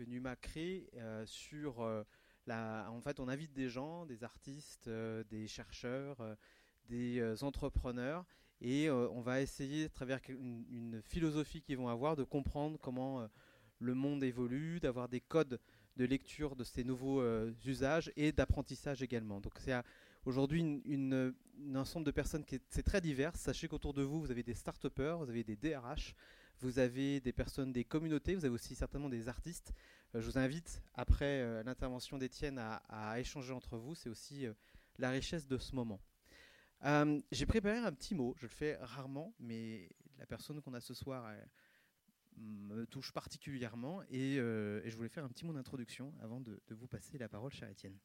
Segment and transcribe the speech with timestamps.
[0.00, 0.90] que Numa crée
[1.26, 1.86] sur
[2.46, 2.88] la.
[2.90, 6.36] En fait, on invite des gens, des artistes, des chercheurs,
[6.88, 8.24] des entrepreneurs,
[8.62, 13.28] et on va essayer, à travers une, une philosophie qu'ils vont avoir, de comprendre comment
[13.80, 15.60] le monde évolue, d'avoir des codes
[15.96, 19.40] de lecture de ces nouveaux euh, usages et d'apprentissage également.
[19.40, 19.74] Donc c'est
[20.24, 21.34] aujourd'hui une,
[21.74, 23.34] ensemble de personnes qui est, très divers.
[23.36, 26.14] Sachez qu'autour de vous, vous avez des start vous avez des DRH,
[26.60, 29.72] vous avez des personnes des communautés, vous avez aussi certainement des artistes.
[30.14, 33.94] Euh, je vous invite, après euh, l'intervention d'Étienne, à, échanger entre vous.
[33.94, 34.46] C'est aussi
[34.98, 36.00] la richesse de ce moment.
[37.30, 40.94] J'ai préparé un petit mot, je le fais rarement, mais la personne qu'on a ce
[40.94, 41.30] soir
[42.40, 46.86] me touche particulièrement euh, et, je voulais faire un petit mot d'introduction avant de, vous
[46.86, 47.98] passer la parole, cher Étienne.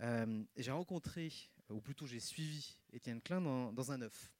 [0.00, 1.32] Euh, j'ai rencontré,
[1.70, 4.32] ou plutôt j'ai suivi Étienne Klein dans, un œuf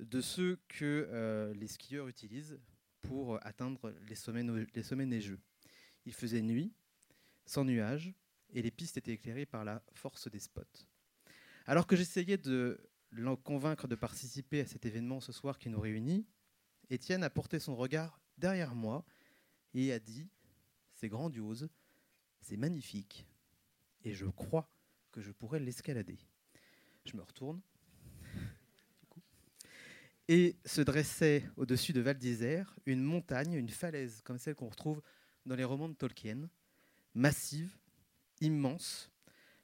[0.00, 2.58] de ceux que euh, les skieurs utilisent
[3.02, 5.40] pour atteindre les sommets, les sommets neigeux.
[6.06, 6.72] Il faisait nuit,
[7.46, 8.12] sans nuages,
[8.50, 10.62] et les pistes étaient éclairées par la force des spots.
[11.66, 15.80] Alors que j'essayais de l'en convaincre de participer à cet événement ce soir qui nous
[15.80, 16.26] réunit,
[16.90, 19.04] Étienne a porté son regard derrière moi
[19.74, 20.28] et a dit
[20.94, 21.68] C'est grandiose,
[22.40, 23.26] c'est magnifique,
[24.04, 24.70] et je crois
[25.12, 26.18] que je pourrais l'escalader.
[27.04, 27.60] Je me retourne.
[30.28, 35.00] Et se dressait au-dessus de Val d'Isère une montagne, une falaise comme celle qu'on retrouve
[35.46, 36.50] dans les romans de Tolkien,
[37.14, 37.78] massive,
[38.42, 39.10] immense.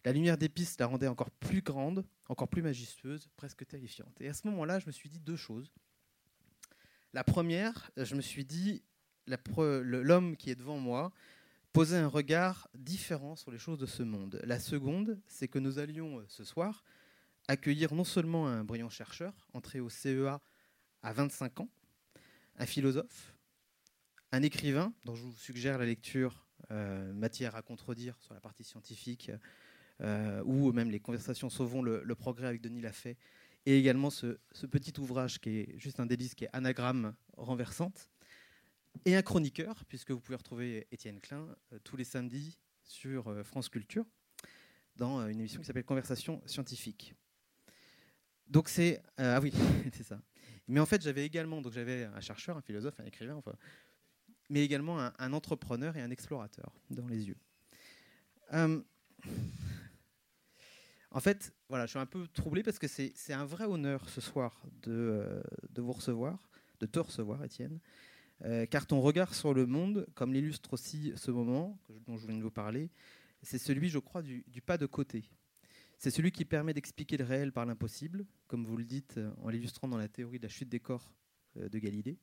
[0.06, 4.18] La lumière des pistes la rendait encore plus grande, encore plus majestueuse, presque terrifiante.
[4.20, 5.70] Et à ce moment-là, je me suis dit deux choses.
[7.12, 8.82] La première, je me suis dit,
[9.26, 11.12] l'homme qui est devant moi
[11.74, 14.40] posait un regard différent sur les choses de ce monde.
[14.44, 16.84] La seconde, c'est que nous allions euh, ce soir
[17.48, 20.40] accueillir non seulement un brillant chercheur, entré au CEA
[21.04, 21.68] à 25 ans,
[22.56, 23.34] un philosophe,
[24.32, 28.64] un écrivain, dont je vous suggère la lecture euh, Matière à contredire sur la partie
[28.64, 29.30] scientifique,
[30.00, 33.18] euh, ou même les conversations Sauvons le, progrès avec Denis Lafay,
[33.66, 34.38] et également ce,
[34.70, 38.08] petit ouvrage qui est juste un délice, qui est Anagramme renversante,
[39.04, 43.68] et un chroniqueur, puisque vous pouvez retrouver Étienne Klein euh, tous les samedis sur France
[43.68, 44.06] Culture,
[44.96, 47.14] dans une émission qui s'appelle Conversation scientifique.
[48.48, 49.02] Donc c'est...
[49.16, 49.52] ah oui,
[49.92, 50.20] c'est ça.
[50.68, 53.54] Mais en fait, j'avais également, donc j'avais un chercheur, un philosophe, un écrivain, enfin,
[54.48, 57.36] mais également un, entrepreneur et un explorateur dans les yeux.
[61.14, 64.20] En fait, voilà, je suis un peu troublé parce que c'est un vrai honneur ce
[64.20, 66.50] soir de, euh, de, vous recevoir,
[66.80, 67.78] de te recevoir, Étienne,
[68.44, 71.78] euh, car ton regard sur le monde, comme l'illustre aussi ce moment
[72.08, 72.90] dont je viens de vous parler,
[73.42, 75.22] c'est celui, je crois, du, pas de côté.
[75.98, 79.48] C'est celui qui permet d'expliquer le réel par l'impossible, comme vous le dites euh, en
[79.48, 81.14] l'illustrant dans la théorie de la chute des corps
[81.56, 82.18] de Galilée.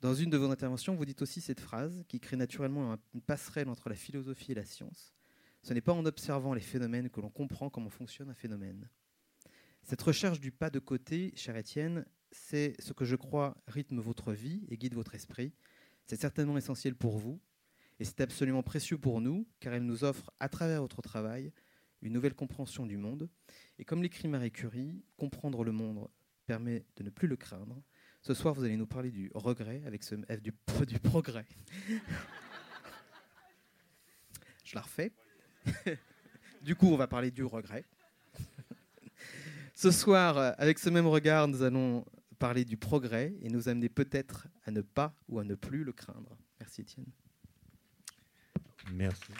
[0.00, 3.68] Dans une de vos interventions, vous dites aussi cette phrase qui crée naturellement une passerelle
[3.68, 5.14] entre la philosophie et la science.
[5.62, 8.88] Ce n'est pas en observant les phénomènes que l'on comprend comment fonctionne un phénomène.
[9.82, 14.32] Cette recherche du pas de côté, cher Étienne, c'est ce que je crois rythme votre
[14.32, 15.52] vie et guide votre esprit.
[16.06, 17.40] C'est certainement essentiel pour vous,
[17.98, 21.52] et c'est absolument précieux pour nous, car elle nous offre, à travers votre travail,
[22.02, 23.28] une nouvelle compréhension du monde.
[23.78, 26.08] Et comme l'écrit Marie Curie, comprendre le monde
[26.46, 27.82] permet de ne plus le craindre.
[28.22, 30.52] Ce soir, vous allez nous parler du regret avec ce F du,
[30.86, 31.46] du progrès.
[34.64, 35.12] je la refais.
[36.62, 37.84] du coup, on va parler du regret.
[39.74, 42.04] ce soir, avec ce même regard, nous allons
[42.38, 45.92] parler du progrès et nous amener peut-être à ne pas ou à ne plus le
[45.92, 46.36] craindre.
[46.58, 47.06] Merci Étienne.
[48.92, 49.32] Merci.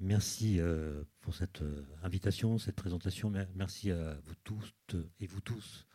[0.00, 3.32] Merci euh, pour cette euh, invitation, cette présentation.
[3.56, 4.72] Merci à vous tous
[5.18, 5.88] et vous tous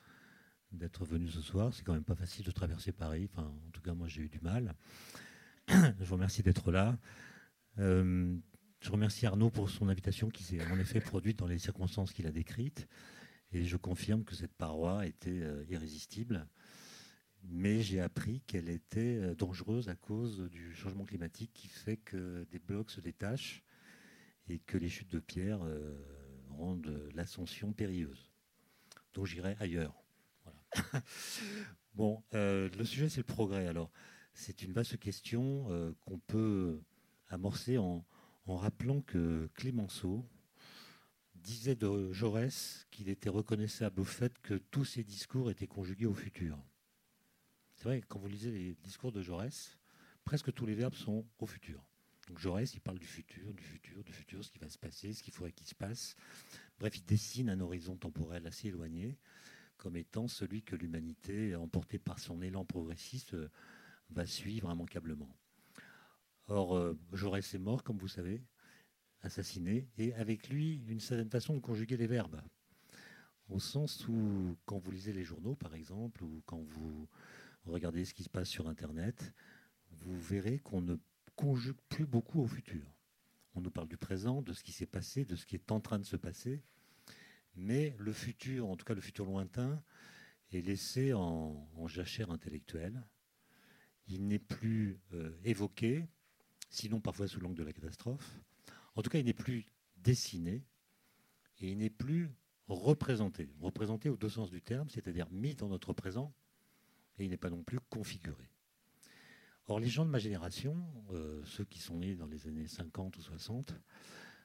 [0.74, 1.74] d'être venus ce soir.
[1.74, 3.30] C'est quand même pas facile de traverser Paris.
[3.32, 4.76] Enfin, en tout cas, moi, j'ai eu du mal.
[5.70, 6.98] je vous remercie d'être là.
[7.80, 8.36] Euh,
[8.82, 12.28] je remercie Arnaud pour son invitation qui s'est en effet produite dans les circonstances qu'il
[12.28, 12.90] a décrites.
[13.54, 16.46] Et je confirme que cette paroi était irrésistible.
[17.46, 22.60] Mais j'ai appris qu'elle était dangereuse à cause du changement climatique qui fait que des
[22.60, 23.64] blocs se détachent
[24.48, 25.60] et que les chutes de pierre
[26.50, 28.32] rendent l'ascension périlleuse.
[29.14, 30.04] Donc j'irai ailleurs.
[31.94, 33.68] bon, le sujet c'est le progrès.
[33.68, 33.92] Alors,
[34.34, 36.82] c'est une vaste question euh, qu'on peut
[37.30, 38.06] amorcer en,
[38.46, 40.26] rappelant que Clémenceau
[41.36, 46.14] disait de Jaurès qu'il était reconnaissable au fait que tous ses discours étaient conjugués au
[46.14, 46.58] futur.
[47.76, 49.78] C'est vrai, quand vous lisez les discours de Jaurès,
[50.26, 51.82] presque tous les verbes sont au futur.
[52.28, 55.14] Donc Jaurès, il parle du futur, du futur, du futur, ce qui va se passer,
[55.14, 56.16] ce qu'il faudrait qu'il se passe.
[56.80, 59.18] Bref, il dessine un horizon temporel assez éloigné
[59.78, 63.36] comme étant celui que l'humanité, emportée par son élan progressiste,
[64.12, 65.36] va suivre immanquablement.
[66.48, 68.42] Or, euh, Jaurès est mort, comme vous savez,
[69.22, 72.42] assassiné, et avec lui, une certaine façon de conjuguer les verbes.
[73.50, 77.10] Au sens où, quand vous lisez les journaux, par exemple, ou quand vous
[77.66, 79.34] regardez ce qui se passe sur Internet,
[79.92, 80.96] vous verrez qu'on ne
[81.36, 82.86] conjugue plus beaucoup au futur.
[83.56, 85.80] On nous parle du présent, de ce qui s'est passé, de ce qui est en
[85.80, 86.64] train de se passer,
[87.56, 89.84] mais le futur, en tout cas le futur lointain,
[90.52, 93.04] est laissé en, jachère intellectuelle.
[94.08, 96.08] Il n'est plus euh, évoqué,
[96.70, 98.40] sinon parfois sous l'angle de la catastrophe.
[98.96, 100.64] En tout cas, il n'est plus dessiné
[101.60, 102.32] et il n'est plus
[102.68, 103.50] représenté.
[103.60, 106.34] Représenté au deux sens du terme, c'est-à-dire mis dans notre présent,
[107.18, 108.50] et il n'est pas non plus configuré.
[109.68, 110.76] Or, les gens de ma génération,
[111.14, 113.74] euh, ceux qui sont nés dans les années 50 ou 60,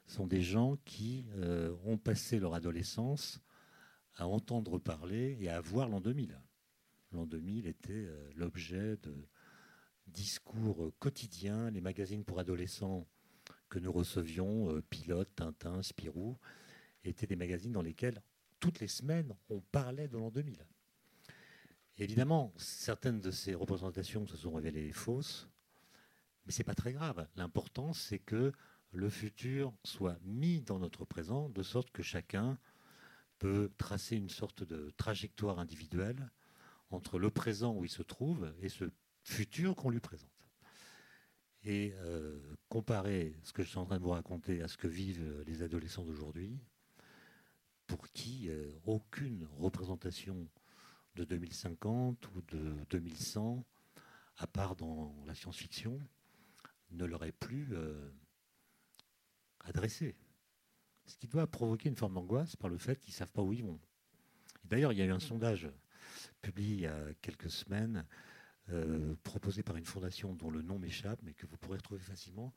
[0.06, 3.40] sont des gens qui euh, ont passé leur adolescence
[4.14, 6.40] à entendre parler et à voir l'an 2000.
[7.10, 9.28] L'an 2000 était euh, l'objet de
[10.06, 13.06] discours quotidiens, les magazines pour adolescents
[13.68, 16.38] que nous recevions, Pilote, Tintin, Spirou,
[17.04, 18.22] étaient des magazines dans lesquels
[18.60, 20.64] toutes les semaines on parlait de l'an 2000.
[22.00, 25.48] Évidemment, certaines de ces représentations se sont révélées fausses,
[26.46, 27.26] mais ce n'est pas très grave.
[27.34, 28.52] L'important, c'est que
[28.92, 32.56] le futur soit mis dans notre présent, de sorte que chacun
[33.38, 36.30] peut tracer une sorte de trajectoire individuelle
[36.90, 38.84] entre le présent où il se trouve et ce
[39.24, 40.30] futur qu'on lui présente.
[41.64, 44.86] Et euh, comparer ce que je suis en train de vous raconter à ce que
[44.86, 46.58] vivent les adolescents d'aujourd'hui,
[47.88, 50.48] pour qui euh, aucune représentation
[51.18, 53.64] de 2050 ou de 2100,
[54.36, 56.00] à part dans la science-fiction,
[56.90, 58.10] ne leur est plus euh,
[59.60, 60.14] adressé.
[61.06, 63.52] Ce qui doit provoquer une forme d'angoisse par le fait qu'ils ne savent pas où
[63.52, 63.80] ils vont.
[64.64, 65.68] D'ailleurs, il y a eu un sondage
[66.40, 68.06] publié il y a quelques semaines,
[68.68, 72.54] euh, proposé par une fondation dont le nom m'échappe, mais que vous pourrez retrouver facilement,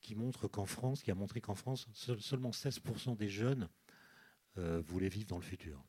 [0.00, 3.68] qui montre qu'en France, qui a montré qu'en France, seulement 16% des jeunes
[4.56, 5.84] euh, voulaient vivre dans le futur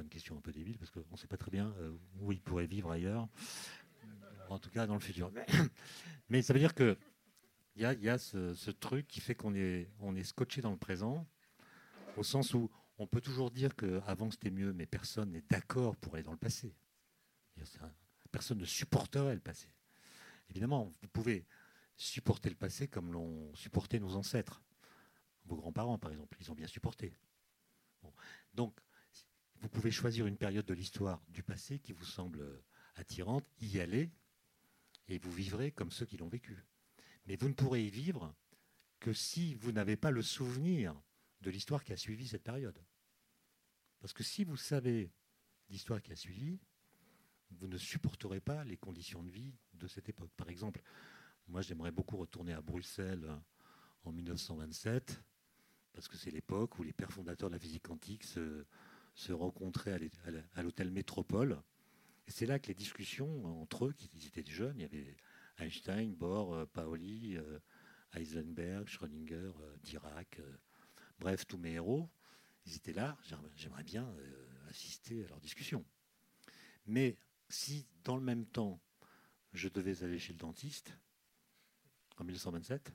[0.00, 2.40] une question un peu débile parce qu'on ne sait pas très bien euh, où il
[2.40, 3.28] pourrait vivre ailleurs,
[4.48, 5.30] en tout cas dans le futur.
[6.28, 6.96] Mais, ça veut dire qu'il
[7.76, 10.78] y a, y a ce, truc qui fait qu'on est, on est scotché dans le
[10.78, 11.26] présent,
[12.16, 16.14] au sens où on peut toujours dire qu'avant c'était mieux, mais personne n'est d'accord pour
[16.14, 16.74] aller dans le passé.
[18.30, 19.68] Personne ne supporterait le passé.
[20.48, 21.46] Évidemment, vous pouvez
[21.96, 24.62] supporter le passé comme l'ont supporté nos ancêtres.
[25.46, 27.12] Vos grands-parents, par exemple, ils ont bien supporté.
[28.54, 28.78] Donc,
[29.62, 32.64] vous pouvez choisir une période de l'histoire du passé qui vous semble
[32.96, 34.10] attirante, y aller,
[35.06, 36.66] et vous vivrez comme ceux qui l'ont vécu.
[37.26, 38.34] Mais vous ne pourrez y vivre
[38.98, 41.00] que si vous n'avez pas le souvenir
[41.42, 42.76] de l'histoire qui a suivi cette période.
[44.00, 45.12] Parce que si vous savez
[45.70, 46.58] l'histoire qui a suivi,
[47.52, 50.32] vous ne supporterez pas les conditions de vie de cette époque.
[50.36, 50.82] Par exemple,
[51.46, 53.30] moi j'aimerais beaucoup retourner à Bruxelles
[54.02, 55.22] en 1927,
[55.92, 58.66] parce que c'est l'époque où les pères fondateurs de la physique quantique se,
[59.14, 59.98] se rencontraient
[60.54, 61.60] à l'hôtel Métropole.
[62.28, 65.16] C'est là que les discussions entre eux, qui étaient jeunes, il y avait
[65.58, 67.58] Einstein, Bohr, euh, Paoli, euh,
[68.14, 70.40] Heisenberg, Schrödinger, euh, Dirac,
[71.18, 72.10] bref, tous mes héros,
[72.66, 73.18] ils étaient là.
[73.56, 74.14] J'aimerais bien
[74.68, 75.84] assister à leurs discussions.
[76.86, 77.16] Mais
[77.48, 78.80] si, dans le même temps,
[79.52, 80.96] je devais aller chez le dentiste,
[82.18, 82.92] en 1927,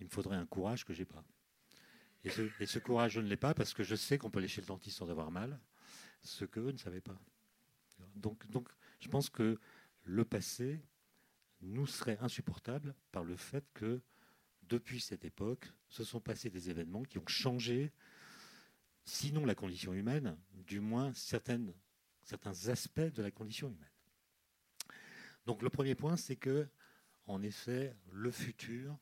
[0.00, 1.24] il me faudrait un courage que je n'ai pas.
[2.24, 2.30] Et
[2.66, 4.66] ce, courage, je ne l'ai pas parce que je sais qu'on peut aller chez le
[4.66, 5.58] dentiste sans avoir mal,
[6.22, 7.18] ce que eux ne savaient pas.
[8.14, 8.68] Donc,
[9.00, 9.58] je pense que
[10.04, 10.80] le passé
[11.60, 14.00] nous serait insupportable par le fait que
[14.68, 17.92] depuis cette époque, se sont passés des événements qui ont changé,
[19.04, 21.58] sinon la condition humaine, du moins certains
[22.68, 23.90] aspects de la condition humaine.
[25.44, 26.68] Donc le premier point, c'est que,
[27.26, 28.96] en effet, le futur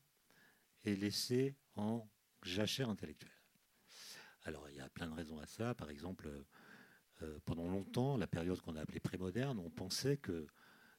[0.83, 2.07] est laissé en
[2.43, 3.31] jachère intellectuelle.
[4.43, 5.75] Alors il y a plein de raisons à ça.
[5.75, 6.29] Par exemple,
[7.21, 10.47] euh, pendant longtemps, la période qu'on a appelée prémoderne, on pensait que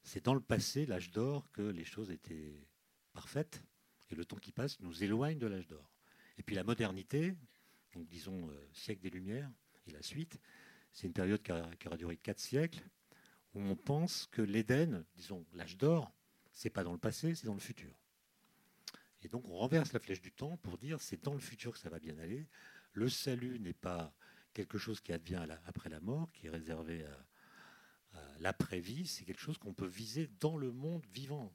[0.03, 2.67] c'est dans le passé, l'âge d'or, que les choses étaient
[3.13, 3.63] parfaites.
[4.09, 5.89] Et le temps qui passe nous éloigne de l'âge d'or.
[6.37, 7.35] Et puis la modernité,
[7.93, 9.51] donc disons euh, siècle des Lumières
[9.87, 10.39] et la suite,
[10.91, 12.83] c'est une période qui, qui aura duré quatre siècles,
[13.53, 16.11] où on pense que l'Éden, disons l'âge d'or,
[16.53, 17.93] c'est pas dans le passé, c'est dans le futur.
[19.23, 21.79] Et donc on renverse la flèche du temps pour dire c'est dans le futur que
[21.79, 22.47] ça va bien aller.
[22.93, 24.13] Le salut n'est pas
[24.53, 27.25] quelque chose qui advient après la mort, qui est réservé à,
[28.39, 31.51] l'après-vie, c'est quelque chose qu'on peut viser dans le monde vivant,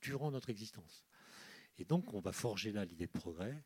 [0.00, 1.04] durant notre existence.
[1.78, 3.64] Et donc on va forger là l'idée de progrès,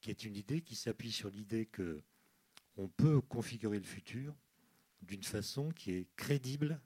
[0.00, 2.02] qui est une idée qui s'appuie sur l'idée que
[2.76, 4.34] on peut configurer le futur
[5.02, 6.80] d'une façon qui est crédible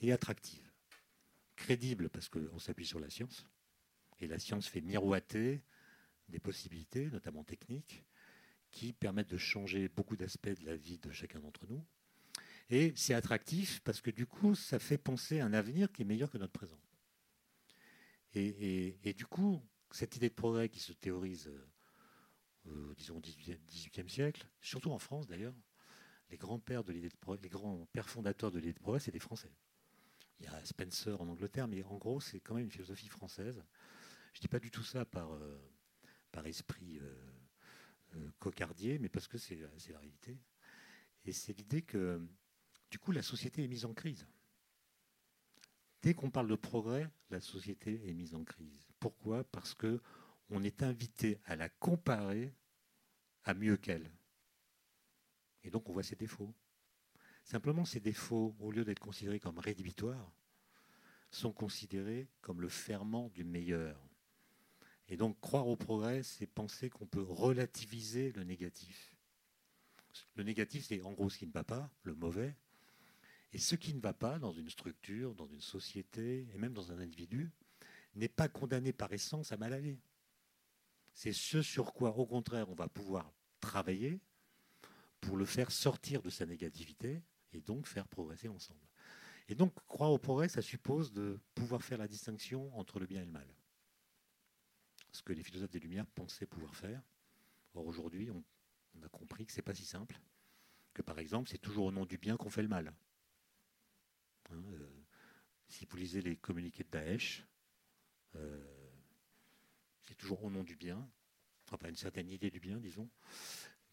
[0.00, 0.70] et attractive.
[1.56, 3.46] Crédible parce qu'on s'appuie sur la science,
[4.20, 5.62] et la science fait miroiter
[6.28, 8.04] des possibilités, notamment techniques,
[8.70, 11.84] qui permettent de changer beaucoup d'aspects de la vie de chacun d'entre nous.
[12.70, 16.04] Et c'est attractif parce que du coup, ça fait penser à un avenir qui est
[16.04, 16.78] meilleur que notre présent.
[18.34, 19.60] Et, du coup,
[19.90, 21.50] cette idée de progrès qui se théorise,
[22.66, 25.54] euh, disons, au XVIIIe siècle, surtout en France d'ailleurs,
[26.30, 29.50] les les grands pères fondateurs de l'idée de progrès, c'est des Français.
[30.40, 33.64] Il y a Spencer en Angleterre, mais en gros, c'est quand même une philosophie française.
[34.38, 35.58] Je ne dis pas du tout ça par, euh,
[36.44, 40.38] esprit euh, cocardier, mais parce que c'est la réalité.
[41.24, 42.24] Et c'est l'idée que,
[42.88, 44.28] du coup, la société est mise en crise.
[46.02, 48.86] Dès qu'on parle de progrès, la société est mise en crise.
[49.00, 49.42] Pourquoi?
[49.42, 50.00] Parce que
[50.50, 52.54] on est invité à la comparer
[53.42, 54.08] à mieux qu'elle.
[55.64, 56.54] Et donc on voit ses défauts.
[57.42, 60.30] Simplement, ces défauts, au lieu d'être considérés comme rédhibitoires,
[61.32, 64.07] sont considérés comme le ferment du meilleur.
[65.08, 69.14] Et donc croire au progrès, c'est penser qu'on peut relativiser le négatif.
[70.34, 72.54] Le négatif, c'est en gros ce qui ne va pas, le mauvais,
[73.52, 76.92] et ce qui ne va pas dans une structure, dans une société, et même dans
[76.92, 77.50] un individu,
[78.14, 79.98] n'est pas condamné par essence à mal aller.
[81.14, 84.20] C'est ce sur quoi, au contraire, on va pouvoir travailler
[85.20, 87.22] pour le faire sortir de sa négativité
[87.52, 88.86] et donc faire progresser ensemble.
[89.48, 93.22] Et donc, croire au progrès, ça suppose de pouvoir faire la distinction entre le bien
[93.22, 93.48] et le mal.
[95.12, 97.02] Ce que les philosophes des Lumières pensaient pouvoir faire.
[97.74, 98.44] Or, aujourd'hui, on,
[99.02, 100.20] a compris que ce n'est pas si simple.
[100.92, 102.92] Que par exemple, c'est toujours au nom du bien qu'on fait le mal.
[104.50, 104.88] Hein, euh,
[105.68, 107.46] si vous lisez les communiqués de Daesh,
[108.36, 108.78] euh,
[110.02, 111.08] c'est toujours au nom du bien,
[111.64, 113.08] enfin pas une certaine idée du bien, disons,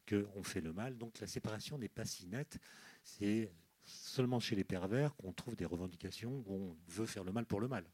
[0.07, 0.97] qu'on fait le mal.
[0.97, 2.59] Donc la séparation n'est pas si nette.
[3.03, 3.51] C'est
[3.83, 7.59] seulement chez les pervers qu'on trouve des revendications où on veut faire le mal pour
[7.59, 7.85] le mal.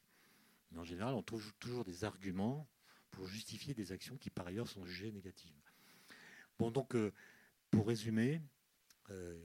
[0.71, 2.67] Mais en général, on trouve toujours des arguments
[3.11, 5.53] pour justifier des actions qui par ailleurs sont jugées négatives.
[6.57, 7.11] Bon, donc, euh,
[7.69, 8.41] pour résumer,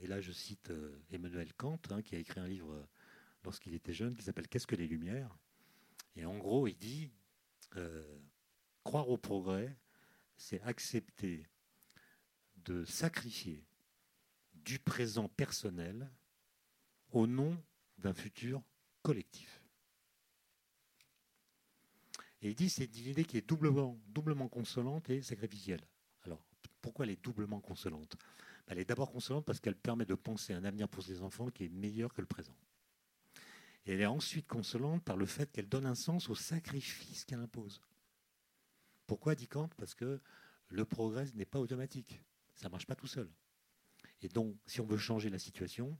[0.01, 0.71] et là je cite
[1.11, 2.87] Emmanuel Kant, hein, qui a écrit un livre
[3.43, 5.37] lorsqu'il était jeune, qui s'appelle Qu'est-ce que les Lumières?
[6.15, 7.11] Et en gros, il dit
[7.75, 8.19] euh,
[8.83, 9.77] croire au progrès,
[10.37, 11.45] c'est accepter
[12.55, 13.65] de sacrifier
[14.53, 16.09] du présent personnel
[17.11, 17.61] au nom
[17.97, 18.63] d'un futur
[19.03, 19.61] collectif.
[22.41, 25.81] Et il dit c'est une idée qui est doublement, consolante et sacrificielle.
[26.23, 26.41] Alors,
[26.81, 28.15] pourquoi elle est doublement consolante?
[28.67, 31.65] Elle est d'abord consolante parce qu'elle permet de penser un avenir pour ses enfants qui
[31.65, 32.55] est meilleur que le présent.
[33.85, 37.39] Et elle est ensuite consolante par le fait qu'elle donne un sens au sacrifice qu'elle
[37.39, 37.81] impose.
[39.07, 39.69] Pourquoi dit Kant?
[39.77, 40.19] Parce que
[40.67, 42.21] le progrès n'est pas automatique.
[42.53, 43.31] Ça ne marche pas tout seul.
[44.21, 45.97] Et donc, si on veut changer la situation,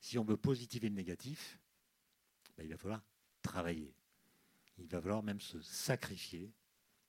[0.00, 1.58] si on veut positiver le négatif,
[2.56, 3.02] ben, il va falloir
[3.40, 3.94] travailler.
[4.78, 6.52] Il va falloir même se sacrifier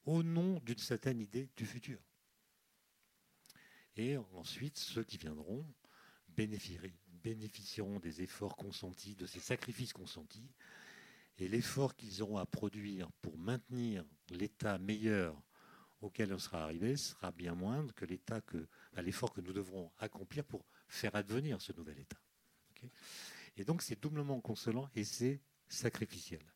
[0.06, 2.00] au nom d'une certaine idée du futur.
[3.96, 5.66] Et ensuite, ceux qui viendront
[6.28, 10.50] bénéficieront des efforts consentis, de ces sacrifices consentis,
[11.38, 15.42] et l'effort qu'ils auront à produire pour maintenir l'état meilleur
[16.02, 18.68] auquel on sera arrivé sera bien moindre que l'état que
[18.98, 22.20] l'effort que nous devrons accomplir pour faire advenir ce nouvel état.
[23.56, 26.53] et donc c'est doublement consolant et c'est sacrificiel.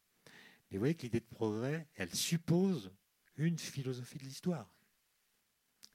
[0.69, 2.91] Mais vous voyez que l'idée de progrès, elle suppose
[3.37, 4.73] une philosophie de l'histoire.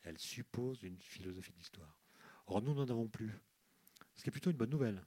[0.02, 1.98] Elle suppose une philosophie de l'histoire.
[2.46, 3.32] Or, nous n'en avons plus.
[4.16, 5.04] Ce qui est plutôt une bonne nouvelle.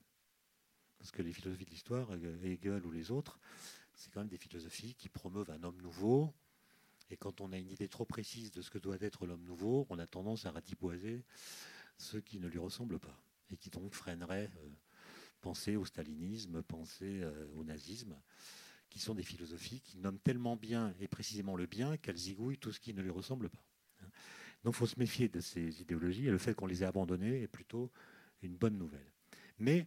[0.98, 3.40] Parce que les philosophies de l'histoire, Hegel ou les autres,
[3.94, 6.34] c'est quand même des philosophies qui promeuvent un homme nouveau.
[7.10, 9.86] Et quand on a une idée trop précise de ce que doit être l'homme nouveau,
[9.90, 11.24] on a tendance à ratiboiser
[11.98, 13.20] ceux qui ne lui ressemblent pas.
[13.52, 14.70] Et qui donc freineraient euh,
[15.42, 18.20] penser au stalinisme, penser euh, au nazisme,
[18.96, 22.72] qui sont des philosophies qui nomment tellement bien et précisément le bien qu'elles zigouillent tout
[22.72, 23.60] ce qui ne lui ressemble pas.
[24.64, 27.42] Donc il faut se méfier de ces idéologies et le fait qu'on les ait abandonnées
[27.42, 27.92] est plutôt
[28.42, 29.12] une bonne nouvelle.
[29.60, 29.86] Mais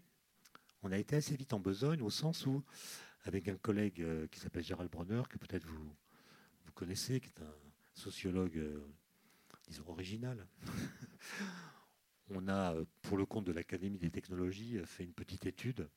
[0.83, 2.63] on a été assez vite en besogne au sens où,
[3.23, 5.91] avec un collègue euh, qui s'appelle Gérald Bronner, que peut-être vous,
[6.67, 7.55] vous connaissez, qui est un
[7.95, 8.87] sociologue, euh,
[9.69, 10.47] disons, original,
[12.29, 15.89] on a, euh, pour le compte de l'Académie des technologies, fait une petite étude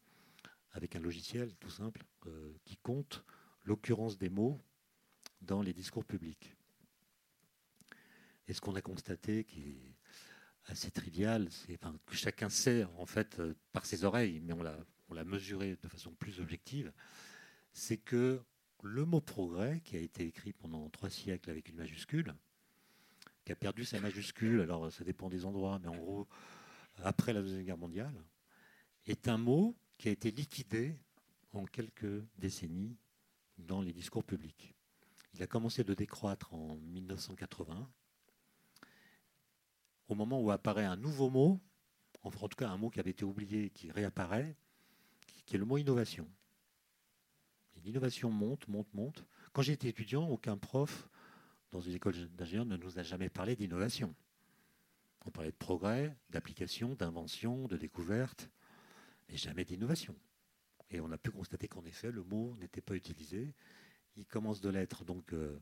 [0.73, 2.03] avec un logiciel tout simple
[2.65, 3.23] qui compte
[3.63, 4.59] l'occurrence des mots
[5.41, 6.55] dans les discours publics.
[8.47, 9.95] Et ce qu'on a constaté, qui est
[10.65, 14.77] assez trivial, c'est que chacun sait en fait euh, par ses oreilles, mais on l'a
[15.11, 16.91] on l'a mesuré de façon plus objective,
[17.73, 18.41] c'est que
[18.81, 22.33] le mot progrès, qui a été écrit pendant trois siècles avec une majuscule,
[23.43, 26.27] qui a perdu sa majuscule, alors ça dépend des endroits, mais en gros,
[27.03, 28.23] après la Deuxième Guerre mondiale,
[29.05, 30.97] est un mot qui a été liquidé
[31.53, 32.97] en quelques décennies
[33.59, 34.73] dans les discours publics.
[35.35, 37.87] Il a commencé de décroître en 1980,
[40.07, 41.59] au moment où apparaît un nouveau mot,
[42.23, 44.55] en tout cas un mot qui avait été oublié, qui réapparaît,
[45.45, 46.27] qui est le mot innovation.
[47.83, 49.23] L'innovation monte, monte, monte.
[49.53, 51.09] Quand j'étais étudiant, aucun prof
[51.71, 54.15] dans une école d'ingénieur ne nous a jamais parlé d'innovation.
[55.27, 58.49] On parlait de progrès, d'application, d'invention, de découverte,
[59.31, 60.15] mais jamais d'innovation.
[60.89, 63.55] Et on a pu constater qu'en effet, le mot n'était pas utilisé.
[64.17, 65.57] Il commence de l'être donc euh,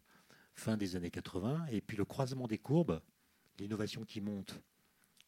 [0.55, 3.01] fin des années 80, et puis le croisement des courbes,
[3.59, 4.59] l'innovation qui monte,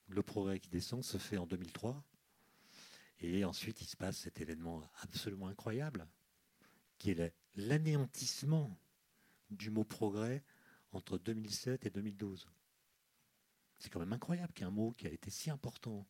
[0.07, 2.03] le progrès qui descend, se fait en 2003.
[3.19, 6.07] Et ensuite, il se passe cet événement absolument incroyable,
[6.97, 8.75] qui est l'anéantissement
[9.51, 10.43] du mot progrès
[10.91, 12.49] entre 2007 et 2012.
[13.77, 16.07] C'est quand même incroyable qu'un mot qui a été si important,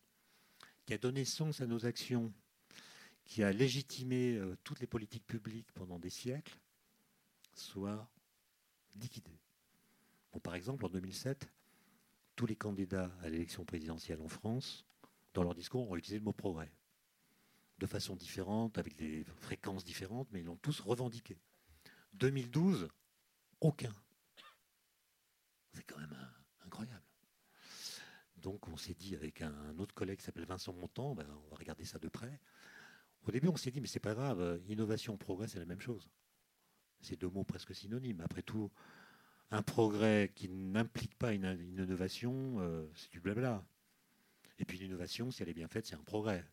[0.85, 2.33] qui a donné sens à nos actions,
[3.25, 6.57] qui a légitimé euh, toutes les politiques publiques pendant des siècles,
[7.53, 8.09] soit
[8.95, 9.31] liquidé.
[10.43, 11.49] par exemple, en 2007,
[12.35, 14.85] tous les candidats à l'élection présidentielle en France,
[15.33, 16.71] dans leur discours, ont utilisé le mot progrès.
[17.77, 21.37] De façon différente, avec des fréquences différentes, mais ils l'ont tous revendiqué.
[22.13, 22.89] 2012,
[23.61, 23.93] aucun.
[25.73, 26.15] C'est quand même
[26.65, 27.10] incroyable.
[28.41, 31.57] Donc on s'est dit avec un, autre collègue qui s'appelle Vincent Montant, ben, on va
[31.57, 32.39] regarder ça de près.
[33.27, 36.09] Au début on s'est dit mais c'est pas grave, innovation, progrès c'est la même chose.
[37.01, 38.21] C'est deux mots presque synonymes.
[38.21, 38.71] Après tout,
[39.51, 43.63] un progrès qui n'implique pas une, innovation, euh, c'est du blabla.
[44.59, 46.45] Et puis l'innovation, si elle est bien faite, c'est un progrès.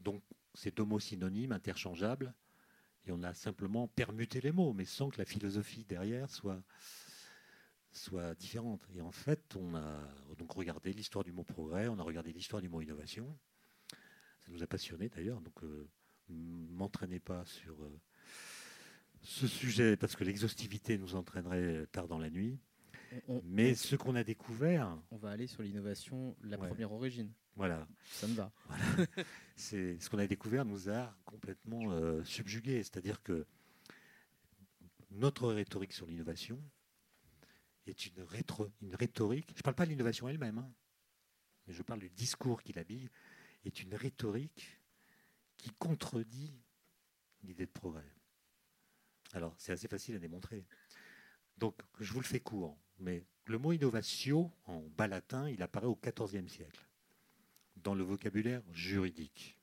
[0.00, 0.22] Donc
[0.54, 2.32] c'est deux mots synonymes, interchangeables,
[3.06, 6.60] et on a simplement permuté les mots, mais sans que la philosophie derrière soit,
[7.96, 8.86] soit différente.
[8.94, 10.00] Et en fait, on a
[10.38, 13.36] donc regardé l'histoire du mot progrès, on a regardé l'histoire du mot innovation.
[14.40, 15.88] Ça nous a passionnés d'ailleurs, donc ne euh,
[16.28, 18.00] m'entraînez pas sur euh,
[19.22, 22.58] ce sujet parce que l'exhaustivité nous entraînerait tard dans la nuit.
[23.44, 24.98] Mais ce qu'on a découvert.
[25.10, 27.32] On va aller sur l'innovation, la première origine.
[27.54, 27.86] Voilà.
[28.10, 28.52] Ça me va.
[29.56, 32.82] C'est ce qu'on a découvert nous a complètement euh, subjugués.
[32.82, 33.46] C'est-à-dire que
[35.10, 36.60] notre rhétorique sur l'innovation,
[37.86, 38.26] est une,
[38.82, 40.72] une rhétorique, je ne parle pas de l'innovation elle-même, hein,
[41.66, 43.08] mais je parle du discours qui l'habille,
[43.64, 44.80] est une rhétorique
[45.56, 46.54] qui contredit
[47.42, 48.12] l'idée de progrès.
[49.32, 50.64] Alors, c'est assez facile à démontrer.
[51.58, 55.86] Donc, je vous le fais court, mais le mot innovatio, en bas latin, il apparaît
[55.86, 56.86] au XIVe siècle,
[57.76, 59.58] dans le vocabulaire juridique.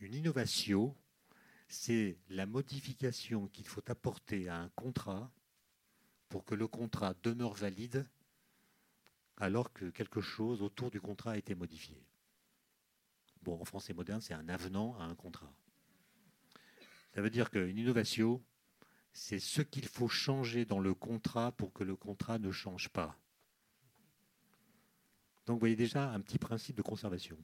[0.00, 0.96] Une innovatio,
[1.68, 5.32] c'est la modification qu'il faut apporter à un contrat
[6.28, 8.08] pour que le contrat demeure valide
[9.36, 12.02] alors que quelque chose autour du contrat a été modifié.
[13.42, 15.52] Bon, en français moderne, c'est un avenant à un contrat.
[17.14, 18.42] Ça veut dire qu'une innovation,
[19.12, 23.16] c'est ce qu'il faut changer dans le contrat pour que le contrat ne change pas.
[25.46, 27.38] Donc vous voyez déjà un petit principe de conservation.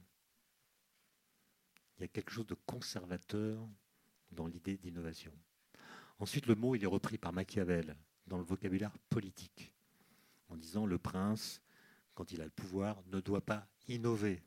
[1.97, 3.67] Il y a quelque chose de conservateur
[4.31, 5.31] dans l'idée d'innovation.
[6.19, 7.95] Ensuite, le mot, est repris par Machiavel
[8.27, 9.73] dans le vocabulaire politique,
[10.49, 11.61] en disant le prince,
[12.13, 14.43] quand il a le pouvoir, ne doit pas innover.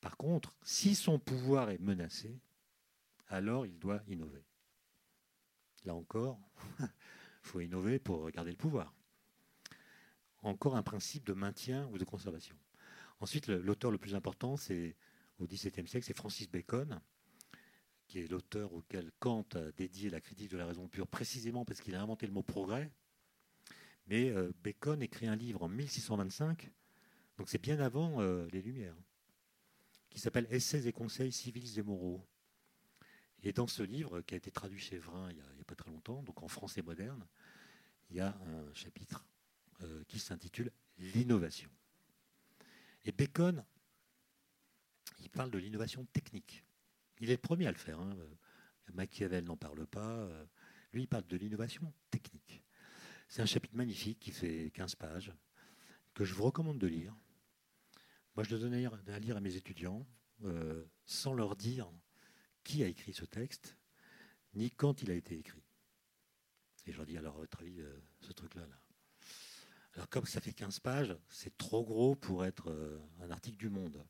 [0.00, 2.40] Par contre, si son pouvoir est menacé,
[3.28, 4.44] alors il doit innover.
[5.84, 6.38] Là encore,
[6.80, 6.88] il
[7.42, 8.94] faut innover pour garder le pouvoir.
[10.42, 12.56] Encore un principe de maintien ou de conservation.
[13.20, 14.96] Ensuite, l'auteur le plus important, c'est
[15.38, 17.00] au XVIIe siècle, c'est Francis Bacon,
[18.10, 21.80] qui est l'auteur auquel Kant a dédié la critique de la raison pure, précisément parce
[21.80, 22.90] qu'il a inventé le mot progrès.
[24.08, 26.72] Mais euh, Bacon écrit un livre en 1625,
[27.38, 28.96] donc c'est bien avant euh, les Lumières,
[30.08, 32.26] qui s'appelle Essais et conseils civils et moraux.
[33.44, 35.92] Et dans ce livre, qui a été traduit chez Vrin il n'y a, pas très
[35.92, 37.24] longtemps, donc en français moderne,
[38.10, 39.24] il y a un chapitre
[39.82, 41.70] euh, qui s'intitule L'innovation.
[43.04, 43.64] Et Bacon,
[45.20, 46.64] il parle de l'innovation technique.
[47.20, 48.00] Il est le premier à le faire.
[48.00, 48.16] Hein.
[48.94, 50.16] Machiavel n'en parle pas.
[50.16, 50.44] Euh,
[50.92, 52.64] lui, il parle de l'innovation technique.
[53.28, 55.32] C'est un chapitre magnifique qui fait 15 pages,
[56.14, 57.14] que je vous recommande de lire.
[58.34, 60.06] Moi, je le donne à lire à mes étudiants,
[60.44, 61.90] euh, sans leur dire
[62.64, 63.76] qui a écrit ce texte,
[64.54, 65.62] ni quand il a été écrit.
[66.86, 68.80] Et je leur dis, alors, à votre avis, euh, ce truc-là, là.
[69.94, 72.72] Alors, comme ça fait 15 pages, c'est trop gros pour être
[73.20, 74.04] un article du Monde.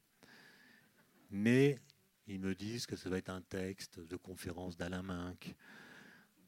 [1.30, 1.80] Mais
[2.26, 5.54] ils me disent que ça va être un texte de conférence d'Alain Minck,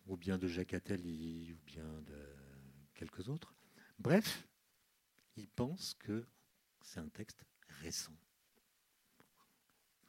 [0.07, 2.27] ou bien de Jacques Attali, ou bien de
[2.95, 3.55] quelques autres.
[3.99, 4.47] Bref,
[5.37, 6.27] ils pensent que
[6.81, 7.45] c'est un texte
[7.81, 8.17] récent.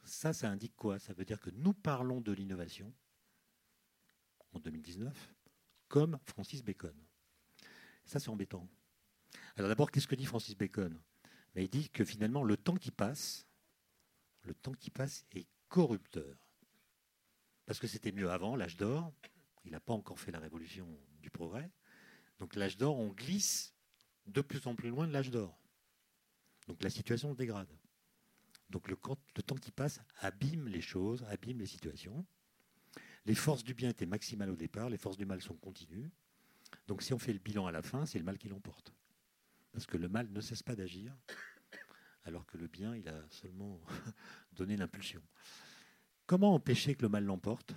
[0.04, 0.98] Ça, ça indique quoi?
[0.98, 2.92] Ça veut dire que nous parlons de l'innovation
[4.52, 5.34] en 2019
[5.88, 6.94] comme Francis Bacon.
[8.04, 8.68] Ça, c'est embêtant.
[9.56, 11.00] Alors d'abord, qu'est-ce que dit Francis Bacon?
[11.54, 13.46] Ben, Il dit que finalement, le temps qui passe,
[14.42, 16.36] le temps qui passe est corrupteur.
[17.66, 19.12] Parce que c'était mieux avant, l'âge d'or.
[19.64, 20.86] Il n'a pas encore fait la révolution
[21.20, 21.68] du progrès.
[22.38, 23.74] Donc l'âge d'or, on glisse
[24.26, 25.58] de plus en plus loin de l'âge d'or.
[26.68, 27.76] Donc la situation se dégrade.
[28.70, 28.96] Donc le,
[29.34, 32.24] le, temps qui passe abîme les choses, abîme les situations.
[33.26, 36.08] Les forces du bien étaient maximales au départ, les forces du mal sont continues.
[36.86, 38.94] Donc si on fait le bilan à la fin, c'est le mal qui l'emporte.
[39.72, 41.16] Parce que le mal ne cesse pas d'agir,
[42.22, 43.80] alors que le bien, il a seulement
[44.52, 45.20] donné l'impulsion.
[46.26, 47.74] Comment empêcher que le mal l'emporte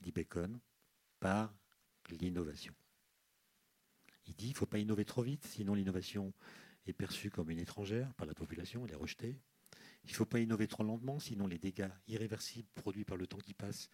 [0.00, 0.60] dit Bacon,
[1.20, 1.54] par
[2.10, 2.74] l'innovation.
[4.26, 6.32] Il dit qu'il ne faut pas innover trop vite, sinon l'innovation
[6.86, 9.36] est perçue comme une étrangère par la population, elle est rejetée.
[10.04, 13.38] Il ne faut pas innover trop lentement, sinon les dégâts irréversibles produits par le temps
[13.38, 13.90] qui passe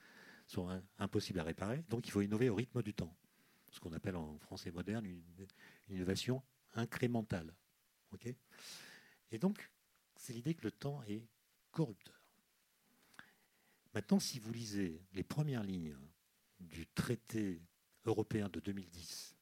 [0.47, 1.85] sont impossibles à réparer.
[1.89, 3.17] Donc il faut innover au rythme du temps,
[3.71, 5.23] ce qu'on appelle en français moderne une,
[5.89, 6.43] innovation
[6.75, 7.55] incrémentale.
[9.31, 9.71] Et donc,
[10.17, 11.27] c'est l'idée que le temps est
[11.73, 12.24] corrupteur.
[13.95, 15.97] Maintenant, si vous lisez les premières lignes
[16.59, 17.63] du traité
[18.05, 19.37] européen de 2010,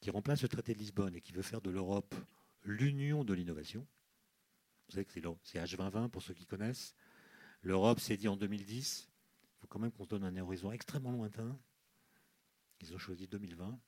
[0.00, 2.14] qui remplace le traité de Lisbonne et qui veut faire de l'Europe
[2.64, 3.86] l'union de l'innovation,
[4.88, 6.96] vous savez que c'est H2020 pour ceux qui connaissent,
[7.62, 11.12] l'Europe s'est dit en 2010, il faut quand même qu'on se donne un horizon extrêmement
[11.12, 11.56] lointain,
[12.80, 13.78] ils ont choisi 2020.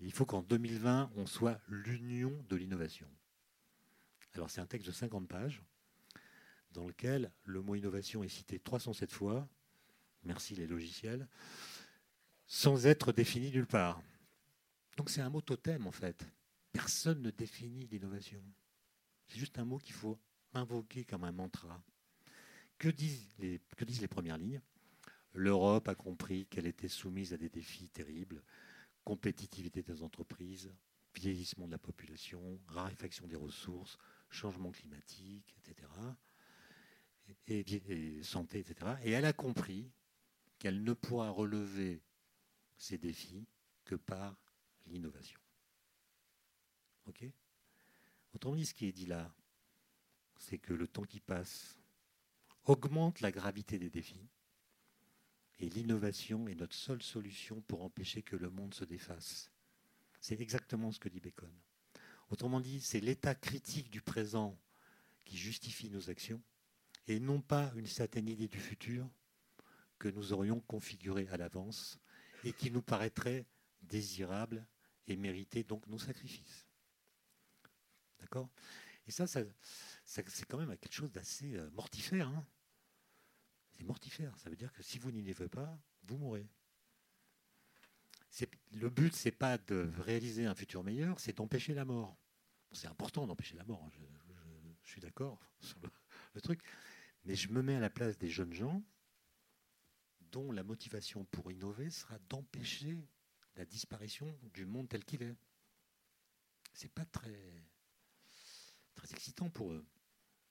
[0.00, 3.08] il faut qu'en 2020, on soit l'union de l'innovation.
[4.34, 5.62] Alors c'est un texte de 50 pages
[6.72, 9.48] dans lequel le mot innovation est cité 307 fois,
[10.24, 11.28] merci les logiciels,
[12.46, 14.02] sans être défini nulle part.
[14.96, 16.26] Donc c'est un mot totem en fait.
[16.72, 18.42] Personne ne définit l'innovation.
[19.28, 20.18] C'est juste un mot qu'il faut
[20.54, 21.82] invoquer comme un mantra.
[22.78, 24.60] Que disent les, que disent les premières lignes?
[25.34, 28.42] L'Europe a compris qu'elle était soumise à des défis terribles,
[29.02, 30.70] compétitivité des entreprises,
[31.14, 33.96] vieillissement de la population, raréfaction des ressources,
[34.28, 35.88] changement climatique, etc
[37.48, 38.96] et, santé, etc.
[39.02, 39.90] Et elle a compris
[40.58, 42.02] qu'elle ne pourra relever
[42.76, 43.46] ces défis
[43.84, 44.36] que par
[44.86, 45.40] l'innovation.
[47.06, 47.24] Ok?
[48.34, 49.34] Autrement dit, ce qui est dit là,
[50.38, 51.78] c'est que le temps qui passe
[52.64, 54.28] augmente la gravité des défis
[55.62, 59.50] et l'innovation est notre seule solution pour empêcher que le monde se défasse.
[60.20, 61.52] C'est exactement ce que dit Bacon.
[62.30, 64.58] Autrement dit, c'est l'état critique du présent
[65.24, 66.42] qui justifie nos actions
[67.06, 69.08] et non pas une certaine idée du futur
[69.98, 72.00] que nous aurions configurée à l'avance
[72.44, 73.46] et qui nous paraîtrait
[73.82, 74.66] désirable
[75.06, 76.66] et mériter donc nos sacrifices.
[78.20, 78.48] D'accord?
[79.06, 82.28] Et ça, c'est quand même quelque chose d'assez euh, mortifère.
[82.28, 82.46] Hein.
[83.70, 84.36] c'est mortifère.
[84.38, 86.46] Ça veut dire que si vous n'y n'innovez pas, vous mourrez.
[88.72, 92.16] Le but, c'est pas de réaliser un futur meilleur, c'est d'empêcher la mort.
[92.72, 93.82] C'est important d'empêcher la mort.
[93.84, 93.90] Hein.
[94.84, 95.78] Je, suis d'accord sur
[96.34, 96.60] le truc.
[97.24, 98.82] Mais je me mets à la place des jeunes gens
[100.32, 102.98] dont la motivation pour innover sera d'empêcher
[103.56, 105.36] la disparition du monde tel qu'il est.
[106.72, 107.64] C'est pas très,
[108.94, 109.84] très excitant pour eux.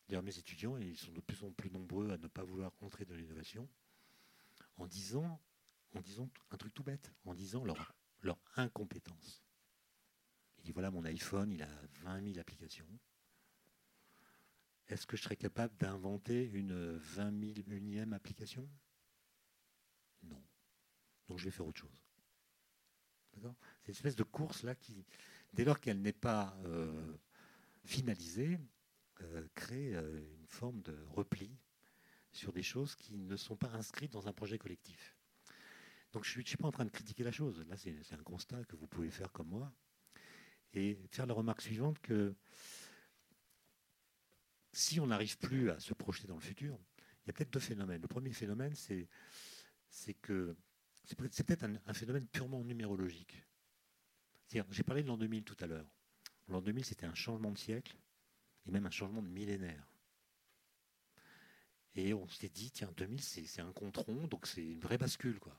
[0.07, 3.05] D'ailleurs, mes étudiants, ils sont de plus en plus nombreux à ne pas vouloir entrer
[3.05, 3.67] dans l'innovation
[4.77, 5.41] en disant,
[5.95, 9.43] en disant un truc tout bête, en disant leur, leur incompétence.
[10.59, 11.69] Il dit voilà, mon iPhone, il a
[12.03, 12.87] 20 000 applications
[14.91, 18.67] est-ce que je serais capable d'inventer une 20 000 unième application?
[20.23, 20.43] Non.
[21.27, 22.03] Donc je vais faire autre chose.
[23.33, 23.55] D'accord?
[23.81, 25.05] C'est une espèce de course là qui,
[25.53, 27.17] dès lors qu'elle n'est pas euh,
[27.85, 28.59] finalisée,
[29.21, 31.57] euh, crée euh, une forme de repli
[32.33, 35.17] sur des choses qui ne sont pas inscrites dans un projet collectif.
[36.11, 37.65] Donc je ne suis pas en train de critiquer la chose.
[37.69, 39.71] Là, c'est un constat que vous pouvez faire comme moi.
[40.73, 42.33] Et faire la remarque suivante que
[44.71, 46.77] si on n'arrive plus à se projeter dans le futur,
[47.23, 48.01] il y a peut-être deux phénomènes.
[48.01, 49.07] Le premier phénomène, c'est,
[50.21, 50.55] que
[51.03, 53.43] c'est peut-être un, phénomène purement numérologique.
[54.49, 55.87] J'ai parlé de l'an 2000 tout à l'heure.
[56.47, 57.95] L'an 2000, c'était un changement de siècle
[58.65, 59.87] et même un changement de millénaire.
[61.95, 65.39] Et on s'est dit, tiens, 2000, c'est un compte rond, donc c'est une vraie bascule.
[65.39, 65.57] Quoi.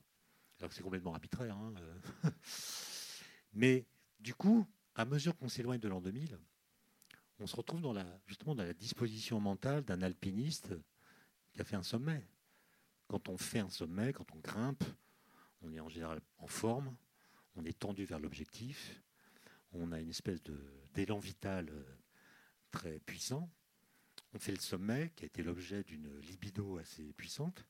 [0.58, 1.56] Alors que c'est complètement arbitraire.
[1.56, 2.30] Hein, euh.
[3.52, 3.86] Mais
[4.18, 6.38] du coup, à mesure qu'on s'éloigne de l'an 2000,
[7.42, 10.74] on se retrouve dans la, justement dans la disposition mentale d'un alpiniste
[11.52, 12.24] qui a fait un sommet.
[13.08, 14.84] Quand on fait un sommet, quand on grimpe,
[15.60, 16.96] on est en général en forme,
[17.56, 19.02] on est tendu vers l'objectif,
[19.72, 20.40] on a une espèce
[20.94, 21.84] d'élan vital euh,
[22.70, 23.50] très puissant.
[24.34, 27.66] On fait le sommet, qui a été l'objet d'une libido assez puissante.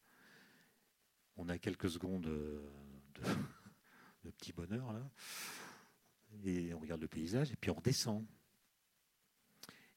[1.36, 2.62] On a quelques secondes de,
[4.24, 5.10] de petit bonheur, là.
[6.44, 8.26] Et on regarde le paysage, et puis on redescend.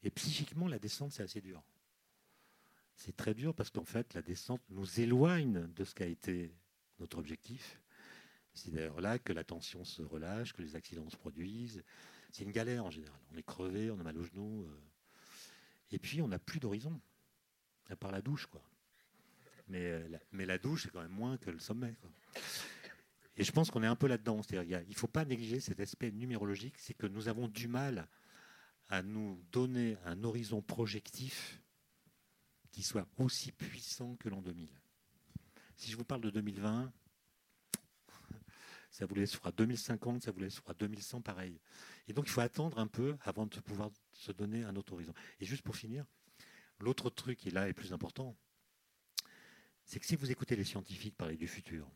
[0.06, 1.64] Et psychiquement, la descente, c'est assez dur.
[2.96, 6.54] C'est très dur parce qu'en fait, la descente nous éloigne de ce qu'a été
[7.00, 7.82] notre objectif.
[8.54, 11.84] C'est d'ailleurs là que la tension se relâche, que les accidents se produisent.
[12.32, 13.20] C'est une galère en général.
[13.34, 14.66] On est crevé, on a mal aux genoux.
[14.66, 14.80] Euh.
[15.92, 17.02] Et puis, on n'a plus d'horizon,
[17.90, 18.46] à part la douche.
[18.46, 18.62] quoi.
[19.70, 21.96] Mais, euh, la, douche, c'est quand même moins que le sommet.
[23.38, 24.42] Et je pense qu'on est un peu là-dedans.
[24.52, 28.08] il ne faut pas négliger cet aspect numérologique, c'est que nous avons du mal
[28.90, 31.62] à nous donner un horizon projectif
[32.72, 34.70] qui soit aussi puissant que l'an 2000.
[35.76, 36.92] Si je vous parle de 2020,
[38.92, 41.60] ça vous laisse froid 2050, ça vous laisse froid 2100, pareil.
[42.08, 45.14] Et donc il faut attendre un peu avant de pouvoir se donner un autre horizon.
[45.40, 46.06] Et juste pour finir,
[46.80, 48.38] l'autre truc qui là est plus important,
[49.84, 51.90] c'est que si vous écoutez les scientifiques parler du futur,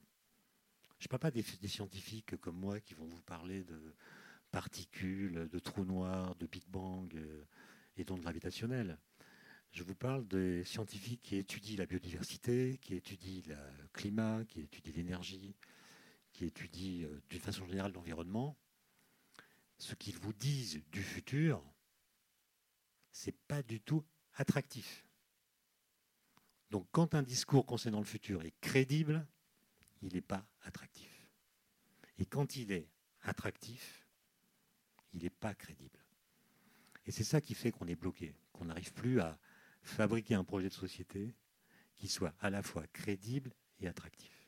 [0.99, 3.95] je ne parle pas des, scientifiques comme moi qui vont vous parler de
[4.51, 7.45] particules, de trous noirs, de Big Bang euh,
[7.97, 8.97] et d'ondes gravitationnelles.
[9.71, 14.93] Je vous parle des scientifiques qui étudient la biodiversité, qui étudient le climat, qui étudient
[14.95, 15.55] l'énergie,
[16.33, 18.57] qui étudient euh, d'une façon générale l'environnement.
[19.77, 21.63] Ce qu'ils vous disent du futur,
[23.11, 25.05] c'est pas du tout attractif.
[26.71, 29.25] Donc quand un discours concernant le futur est crédible,
[30.01, 31.27] il n'est pas attractif.
[32.17, 32.89] Et quand il est
[33.21, 34.08] attractif,
[35.13, 35.99] il n'est pas crédible.
[37.05, 39.37] Et c'est ça qui fait qu'on est bloqué, qu'on n'arrive plus à
[39.81, 41.33] fabriquer un projet de société
[41.95, 44.45] qui soit à la fois crédible et attractif.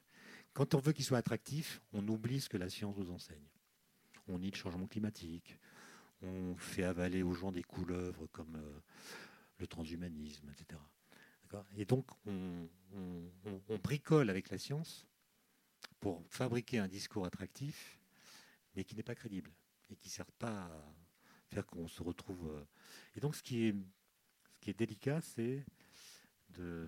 [0.53, 3.47] Quand on veut qu'il soit attractif, on oublie ce que la science nous enseigne.
[4.27, 5.57] On nie le changement climatique,
[6.21, 8.79] on fait avaler aux gens des couleuvres comme euh,
[9.57, 10.79] le transhumanisme, etc.
[11.75, 12.67] Et donc, on,
[13.83, 15.05] bricole avec la science
[15.99, 17.99] pour fabriquer un discours attractif,
[18.75, 19.51] mais qui n'est pas crédible
[19.91, 20.93] et qui ne sert pas à
[21.47, 22.49] faire qu'on se retrouve.
[22.49, 22.63] Euh.
[23.15, 23.75] Et donc, ce qui est,
[24.53, 25.65] ce qui est délicat, c'est
[26.49, 26.87] de.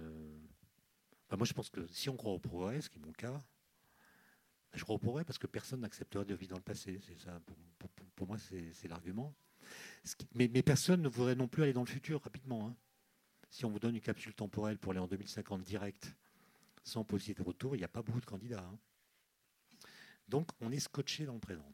[1.32, 4.78] moi, je pense que si on croit au progrès, ce qui est mon cas, ben,
[4.78, 7.00] je crois au progrès parce que personne n'accepterait de vivre dans le passé.
[7.06, 7.40] C'est ça,
[8.16, 9.34] pour, moi, c'est l'argument.
[10.34, 12.68] Mais, mais, personne ne voudrait non plus aller dans le futur rapidement.
[12.68, 12.76] Hein.
[13.50, 16.16] Si on vous donne une capsule temporelle pour aller en 2050 direct,
[16.84, 18.64] sans possibilité de retour, il n'y a pas beaucoup de candidats.
[18.64, 18.80] Hein.
[20.28, 21.72] Donc on est scotché dans le présent.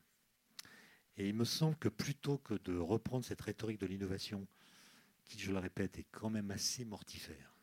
[1.20, 4.48] Et il me semble que plutôt que de reprendre cette rhétorique de l'innovation,
[5.26, 7.54] qui, je le répète, est quand même assez mortifère,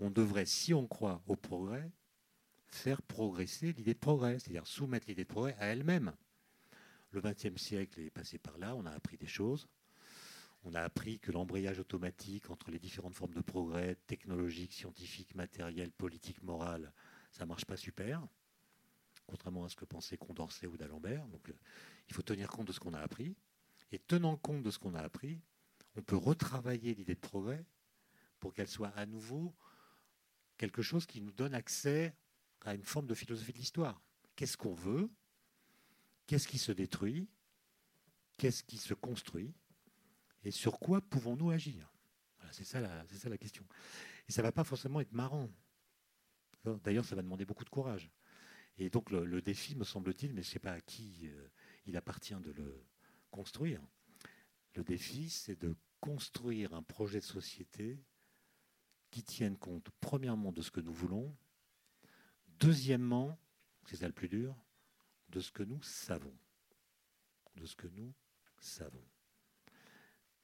[0.00, 1.90] on devrait, si on croit au progrès,
[2.66, 6.12] faire progresser l'idée de progrès, c'est-à-dire soumettre l'idée de progrès à elle-même.
[7.12, 9.68] Le XXe siècle est passé par là, on a appris des choses.
[10.64, 15.92] On a appris que l'embrayage automatique entre les différentes formes de progrès, technologiques, scientifiques, matériels,
[15.92, 16.92] politiques, morales,
[17.30, 18.26] ça ne marche pas super
[19.28, 21.26] contrairement à ce que pensait Condorcet ou d'Alembert.
[21.28, 21.54] Donc, euh,
[22.08, 23.36] il faut tenir compte de ce qu'on a appris.
[23.92, 25.40] Et tenant compte de ce qu'on a appris,
[25.94, 27.64] on peut retravailler l'idée de progrès
[28.40, 29.54] pour qu'elle soit à nouveau
[30.56, 32.14] quelque chose qui nous donne accès
[32.62, 34.00] à une forme de philosophie de l'histoire.
[34.34, 35.10] Qu'est-ce qu'on veut?
[36.26, 37.28] Qu'est-ce qui se détruit?
[38.36, 39.52] Qu'est-ce qui se construit?
[40.44, 41.92] Et sur quoi pouvons-nous agir?
[42.50, 43.66] C'est ça, ça, la question.
[44.26, 45.50] Et ça ne va pas forcément être marrant.
[46.64, 48.10] D'ailleurs, ça va demander beaucoup de courage.
[48.78, 51.48] Et donc le, défi, me semble-t-il, mais je ne sais pas à qui euh,
[51.86, 52.84] il appartient de le
[53.30, 53.80] construire,
[54.74, 58.00] le défi, c'est de construire un projet de société
[59.10, 61.36] qui tienne compte, premièrement, de ce que nous voulons,
[62.60, 63.38] deuxièmement,
[63.86, 64.54] c'est ça le plus dur,
[65.30, 66.36] de ce que nous savons.
[67.56, 68.14] De ce que nous
[68.60, 69.04] savons.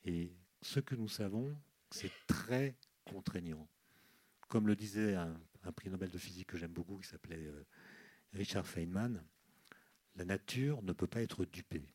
[0.05, 1.57] Et ce que nous savons,
[1.91, 3.69] c'est très contraignant.
[4.49, 5.39] Comme le disait un,
[5.77, 7.65] prix Nobel de physique que j'aime beaucoup, qui s'appelait euh,
[8.35, 9.23] Richard Feynman,
[10.17, 11.89] la nature ne peut pas être dupée.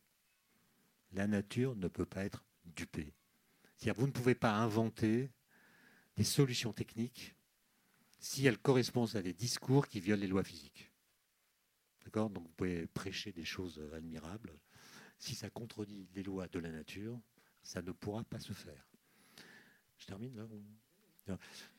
[1.12, 3.14] La nature ne peut pas être dupée.
[3.96, 5.32] Vous ne pouvez pas inventer
[6.16, 7.36] des solutions techniques
[8.20, 10.92] si elles correspondent à des discours qui violent les lois physiques.
[12.04, 12.30] D'accord?
[12.30, 14.54] Donc vous pouvez prêcher des choses admirables.
[15.18, 17.20] Si ça contredit les lois de la nature,
[17.64, 18.86] ça ne pourra pas se faire.
[19.98, 20.46] Je termine là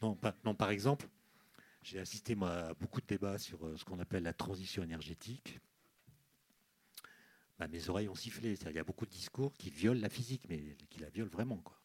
[0.00, 1.08] non, non, par exemple,
[1.82, 5.60] j'ai assisté à beaucoup de débats sur euh, ce qu'on appelle la transition énergétique.
[7.58, 8.54] Bah, mes oreilles ont sifflé.
[8.54, 11.58] Il y a beaucoup de discours qui violent la physique, mais qui la violent vraiment.
[11.58, 11.80] Quoi.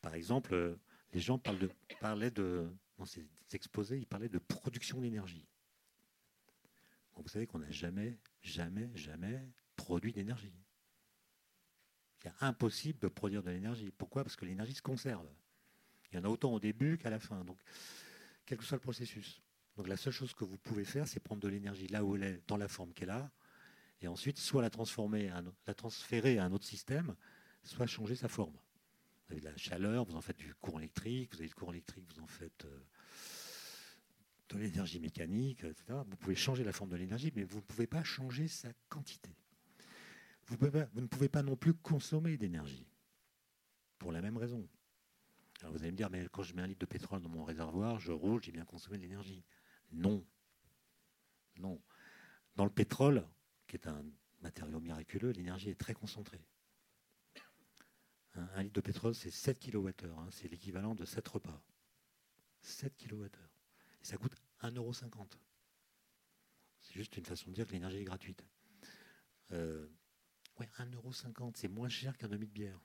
[0.00, 0.76] Par exemple, euh,
[1.12, 5.46] les gens de, parlaient de, dans ces exposés, ils parlaient de production d'énergie.
[7.14, 10.52] vous savez qu'on n'a jamais, jamais, jamais produit d'énergie.
[12.22, 13.90] C'est impossible de produire de l'énergie.
[13.90, 14.24] Pourquoi?
[14.24, 15.26] Parce que l'énergie se conserve.
[16.10, 17.44] Il y en a autant au début qu'à la fin.
[17.44, 17.58] Donc,
[18.46, 19.42] quel que soit le processus.
[19.76, 22.22] Donc la seule chose que vous pouvez faire, c'est prendre de l'énergie là où elle
[22.22, 23.30] est, dans la forme qu'elle a,
[24.00, 25.30] et ensuite soit la transformer,
[25.66, 27.14] la transférer à un autre système,
[27.62, 28.56] soit changer sa forme.
[29.26, 31.72] Vous avez de la chaleur, vous en faites du courant électrique, vous avez du courant
[31.72, 32.80] électrique, vous en faites euh,
[34.50, 35.98] de l'énergie mécanique, etc.
[36.06, 39.30] Vous pouvez changer la forme de l'énergie, mais vous ne pouvez pas changer sa quantité.
[40.46, 42.86] Vous, vous ne pouvez pas non plus consommer d'énergie,
[43.98, 44.68] pour la même raison.
[45.70, 47.98] Vous allez me dire, mais quand je mets un litre de pétrole dans mon réservoir,
[47.98, 49.44] je roule, j'ai bien consommé de l'énergie.
[49.92, 50.24] Non.
[51.58, 51.80] Non.
[52.56, 53.26] Dans le pétrole,
[53.66, 54.04] qui est un
[54.40, 56.40] matériau miraculeux, l'énergie est très concentrée.
[58.34, 59.88] Un, litre de pétrole, c'est 7 kWh.
[60.04, 61.62] Hein, c'est l'équivalent de 7 repas.
[62.60, 63.28] 7 kWh.
[64.02, 65.38] Ça coûte 1,50€.
[66.80, 68.44] C'est juste une façon de dire que l'énergie est gratuite.
[69.52, 69.88] Euh,
[70.60, 72.80] ouais, 1,50€, c'est moins cher qu'un demi de bière.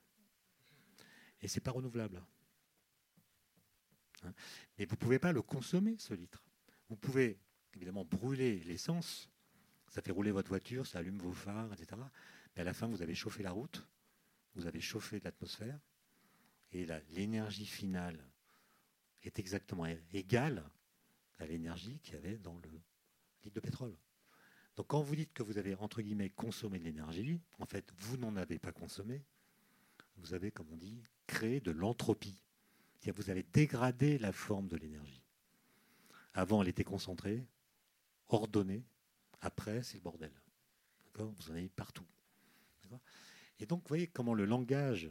[1.41, 2.23] Et c'est pas renouvelable.
[4.23, 4.33] Hein.
[4.77, 6.43] Mais vous ne pouvez pas le consommer, ce litre.
[6.89, 7.39] Vous pouvez
[7.73, 9.29] évidemment brûler l'essence,
[9.87, 12.01] ça fait rouler votre voiture, ça allume vos phares, etc.
[12.55, 13.85] Mais à la fin, vous avez chauffé la route,
[14.55, 15.79] vous avez chauffé l'atmosphère,
[16.71, 18.19] et l'énergie finale
[19.23, 20.63] est exactement égale
[21.39, 23.95] à l'énergie qu'il y avait dans le litre de pétrole.
[24.75, 28.17] Donc quand vous dites que vous avez, entre guillemets, consommé de l'énergie, en fait, vous
[28.17, 29.23] n'en avez pas consommé,
[30.17, 32.41] vous avez, comme on dit, créé de l'entropie.
[33.01, 35.23] C'est-à-dire vous avez dégradé la forme de l'énergie.
[36.35, 37.43] Avant, elle était concentrée,
[38.29, 38.85] ordonnée.
[39.41, 40.31] Après, c'est le bordel.
[41.15, 42.05] Vous en avez partout.
[43.59, 45.09] Et donc, vous voyez comment le langage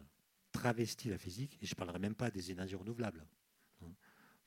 [0.53, 3.24] travestit la physique, et je ne parlerai même pas des énergies renouvelables.
[3.83, 3.92] Hein?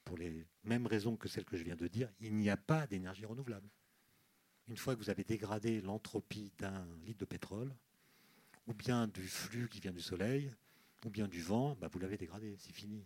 [0.04, 2.88] Pour les mêmes raisons que celles que je viens de dire, il n'y a pas
[2.88, 3.70] d'énergie renouvelable.
[4.68, 7.74] Une fois que vous avez dégradé l'entropie d'un litre de pétrole,
[8.68, 10.52] ou bien du flux qui vient du soleil,
[11.06, 13.06] ou bien du vent, bah, vous l'avez dégradé, c'est fini.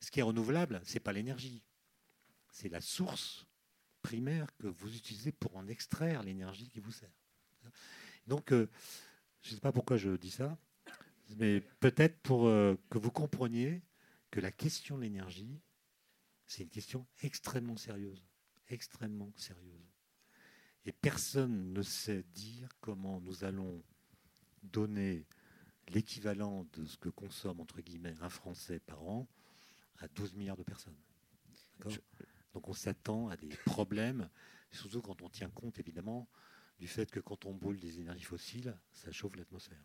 [0.00, 1.62] Ce qui est renouvelable, ce n'est pas l'énergie,
[2.50, 3.46] c'est la source
[4.02, 7.12] primaire que vous utilisez pour en extraire l'énergie qui vous sert.
[8.26, 8.68] Donc, euh,
[9.42, 10.58] je ne sais pas pourquoi je dis ça,
[11.36, 13.82] mais peut-être pour euh, que vous compreniez
[14.30, 15.60] que la question de l'énergie,
[16.46, 18.24] c'est une question extrêmement sérieuse,
[18.68, 19.90] extrêmement sérieuse.
[20.86, 23.82] Et personne ne sait dire comment nous allons
[24.62, 25.26] donner
[25.88, 29.28] l'équivalent de ce que consomme, entre guillemets, un Français par an
[30.00, 30.96] à 12 milliards de personnes.
[32.52, 34.28] Donc on s'attend à des problèmes,
[34.72, 36.28] surtout quand on tient compte évidemment
[36.78, 39.84] du fait que quand on brûle des énergies fossiles, ça chauffe l'atmosphère.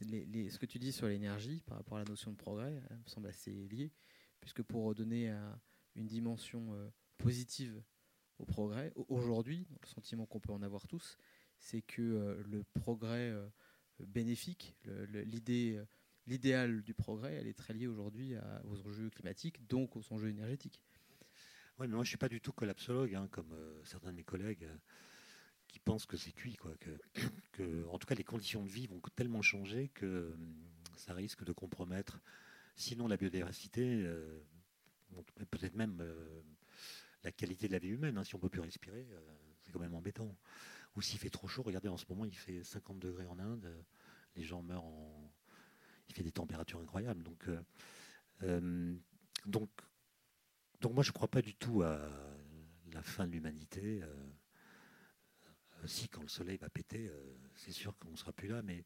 [0.00, 3.08] ce que tu dis sur l'énergie par rapport à la notion de progrès euh, me
[3.08, 3.92] semble assez lié,
[4.40, 5.30] puisque pour donner
[5.94, 7.82] une dimension euh, positive
[8.38, 11.18] au progrès, aujourd'hui, le sentiment qu'on peut en avoir tous,
[11.58, 13.34] c'est que euh, le progrès
[13.98, 14.74] bénéfique,
[15.12, 15.78] l'idée
[16.30, 20.80] l'idéal du progrès, elle est très liée aujourd'hui aux enjeux climatiques, donc aux enjeux énergétiques.
[21.80, 24.16] Oui, mais moi je ne suis pas du tout collapsologue, hein, comme euh, certains de
[24.16, 24.76] mes collègues euh,
[25.66, 26.56] qui pensent que c'est cuit.
[26.56, 26.74] Quoi,
[27.52, 30.54] que, en tout cas, les conditions de vie vont tellement changer que hum,
[30.96, 32.20] ça risque de compromettre,
[32.76, 34.40] sinon la biodiversité, euh,
[35.50, 36.04] peut-être même
[37.24, 38.18] la qualité de la vie humaine.
[38.18, 39.06] Hein, si on ne peut plus respirer,
[39.62, 40.36] c'est quand même embêtant.
[40.96, 43.74] Ou s'il fait trop chaud, regardez, en ce moment, il fait 50 degrés en Inde,
[44.36, 45.19] les gens meurent en.
[46.10, 47.22] Il fait des températures incroyables.
[47.22, 47.48] Donc,
[49.46, 49.70] donc
[50.80, 52.00] donc moi, je ne crois pas du tout à
[52.92, 54.02] la fin de l'humanité.
[54.02, 54.06] Euh,
[55.82, 58.62] euh, si, quand le soleil va péter, euh, c'est sûr qu'on ne sera plus là,
[58.62, 58.84] mais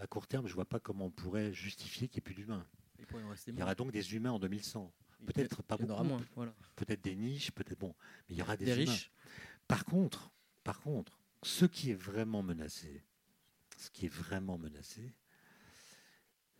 [0.00, 2.34] à court terme, je ne vois pas comment on pourrait justifier qu'il n'y ait plus
[2.34, 2.66] d'humains.
[3.46, 4.92] Il, y aura donc des humains en 2100.
[5.26, 6.44] Peut-être pas beaucoup.
[6.74, 7.94] Peut-être des niches, peut-être bon,
[8.28, 8.92] mais il y aura des, humains.
[8.92, 9.12] Riches.
[9.66, 10.30] Par contre,
[10.64, 13.04] par contre, ce qui est vraiment menacé,
[13.76, 15.12] ce qui est vraiment menacé,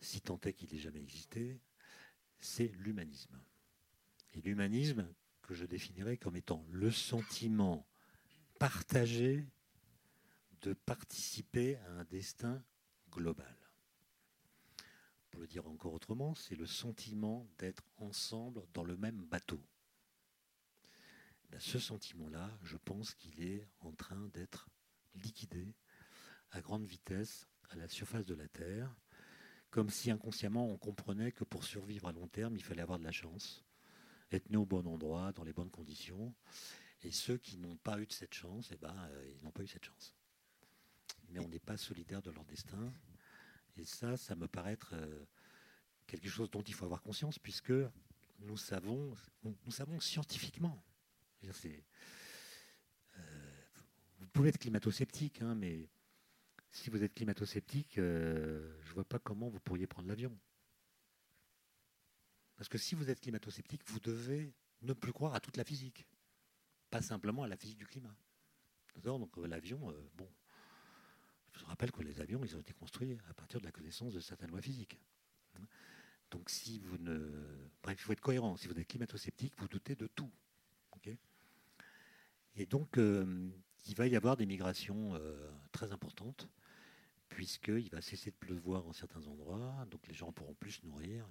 [0.01, 1.59] si tant est qu'il n'ait jamais existé,
[2.39, 3.39] c'est l'humanisme.
[4.33, 5.07] Et l'humanisme,
[5.41, 7.87] que je définirais comme étant le sentiment
[8.59, 9.47] partagé
[10.61, 12.63] de participer à un destin
[13.09, 13.57] global.
[15.31, 19.59] Pour le dire encore autrement, c'est le sentiment d'être ensemble dans le même bateau.
[21.49, 24.69] Ben, ce sentiment-là, je pense qu'il est en train d'être
[25.15, 25.73] liquidé
[26.51, 28.95] à grande vitesse à la surface de la Terre,
[29.69, 33.03] comme si inconsciemment on comprenait que pour survivre à long terme, il fallait avoir de
[33.03, 33.63] la chance,
[34.31, 36.33] être né au bon endroit, dans les bonnes conditions.
[37.03, 39.63] Et ceux qui n'ont pas eu de cette chance, eh ben, euh, ils n'ont pas
[39.63, 40.15] eu cette chance.
[41.29, 42.91] Mais on n'est pas solidaire de leur destin.
[43.77, 45.25] Et ça, ça me paraît être euh,
[46.07, 47.73] quelque chose dont il faut avoir conscience, puisque
[48.39, 50.83] nous savons, nous savons scientifiquement.
[51.43, 51.61] Euh,
[54.19, 55.87] vous pouvez être climato-sceptique, hein, mais
[56.71, 60.37] si vous êtes climato-sceptique, euh, je ne vois pas comment vous pourriez prendre l'avion.
[62.55, 66.05] Parce que si vous êtes climato-sceptique, vous devez ne plus croire à toute la physique,
[66.89, 68.15] pas simplement à la physique du climat.
[68.95, 70.29] Donc euh, l'avion, euh, bon,
[71.53, 74.19] je rappelle que les avions, ils ont été construits à partir de la connaissance de
[74.19, 74.99] certaines lois physiques.
[76.31, 77.17] Donc si vous ne...
[77.81, 78.55] Bref, il faut être cohérent.
[78.57, 80.31] Si vous êtes climato-sceptique, vous doutez de tout.
[82.55, 85.17] Et donc, il va y avoir des migrations
[85.71, 86.49] très importantes
[87.29, 91.25] puisqu'il va cesser de pleuvoir en certains endroits, donc les gens pourront plus se nourrir.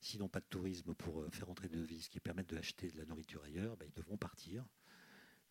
[0.00, 2.98] S'ils n'ont pas de tourisme pour euh, faire entrer de devises qui permettent d'acheter de
[2.98, 4.64] la nourriture ailleurs, ben, ils devront partir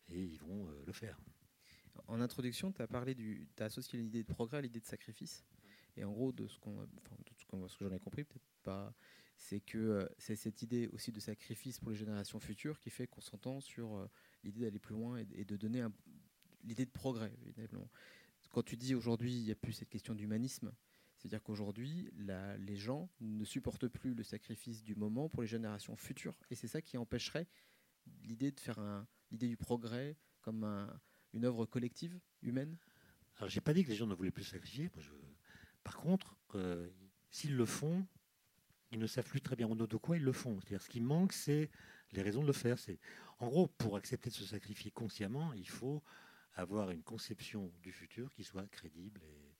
[0.08, 1.18] et ils vont euh, le faire.
[2.08, 5.44] En introduction, tu as parlé du, as associé l'idée de progrès à l'idée de sacrifice.
[5.96, 7.16] Et en gros, de ce qu'on, enfin,
[7.68, 8.92] ce que j'en ai compris, peut-être pas,
[9.36, 13.06] c'est que euh, c'est cette idée aussi de sacrifice pour les générations futures qui fait
[13.06, 14.08] qu'on s'entend sur
[14.42, 15.84] l'idée d'aller plus loin et, de donner
[16.64, 17.88] l'idée de progrès, évidemment
[18.50, 20.72] quand tu dis aujourd'hui, il n'y a plus cette question d'humanisme,
[21.16, 26.36] c'est-à-dire qu'aujourd'hui, les gens ne supportent plus le sacrifice du moment pour les générations futures.
[26.50, 27.46] Et c'est ça qui empêcherait
[28.22, 28.80] l'idée de faire
[29.30, 30.64] l'idée du progrès comme
[31.32, 32.76] une œuvre collective, humaine?
[33.36, 34.90] Alors, j'ai pas dit que les gens ne voulaient plus sacrifier.
[35.84, 36.90] Par contre, euh,
[37.30, 38.06] s'ils le font,
[38.90, 40.58] ils ne savent plus très bien de quoi ils le font.
[40.60, 41.70] C'est-à-dire, ce qui manque, c'est
[42.12, 42.76] les raisons de le faire.
[43.38, 46.02] En gros, pour accepter de se sacrifier consciemment, il faut
[46.54, 49.54] avoir une conception du futur qui soit crédible et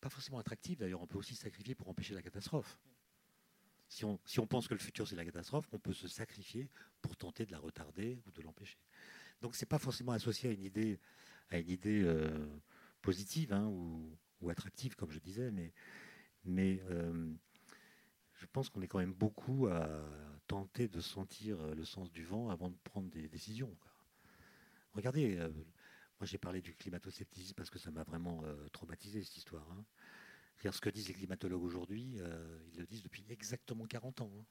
[0.00, 0.78] pas forcément attractive.
[0.78, 2.78] D'ailleurs, on peut aussi sacrifier pour empêcher la catastrophe.
[3.88, 6.68] Si on, si on pense que le futur c'est la catastrophe, on peut se sacrifier
[7.00, 8.78] pour tenter de la retarder ou de l'empêcher.
[9.40, 11.00] Donc c'est pas forcément associé à une idée,
[11.48, 12.46] à une idée euh,
[13.00, 15.72] positive hein, ou, attractive, comme je disais, mais,
[16.44, 17.32] mais euh,
[18.34, 19.88] je pense qu'on est quand même beaucoup à
[20.46, 23.74] tenter de sentir le sens du vent avant de prendre des décisions.
[24.94, 25.48] Regardez, euh,
[26.20, 29.70] moi, j'ai parlé du climato-scepticisme parce que ça m'a vraiment euh, traumatisé, cette histoire.
[29.70, 29.84] Hein.
[30.72, 34.46] ce que disent les climatologues aujourd'hui, euh, ils le disent depuis exactement 40 ans.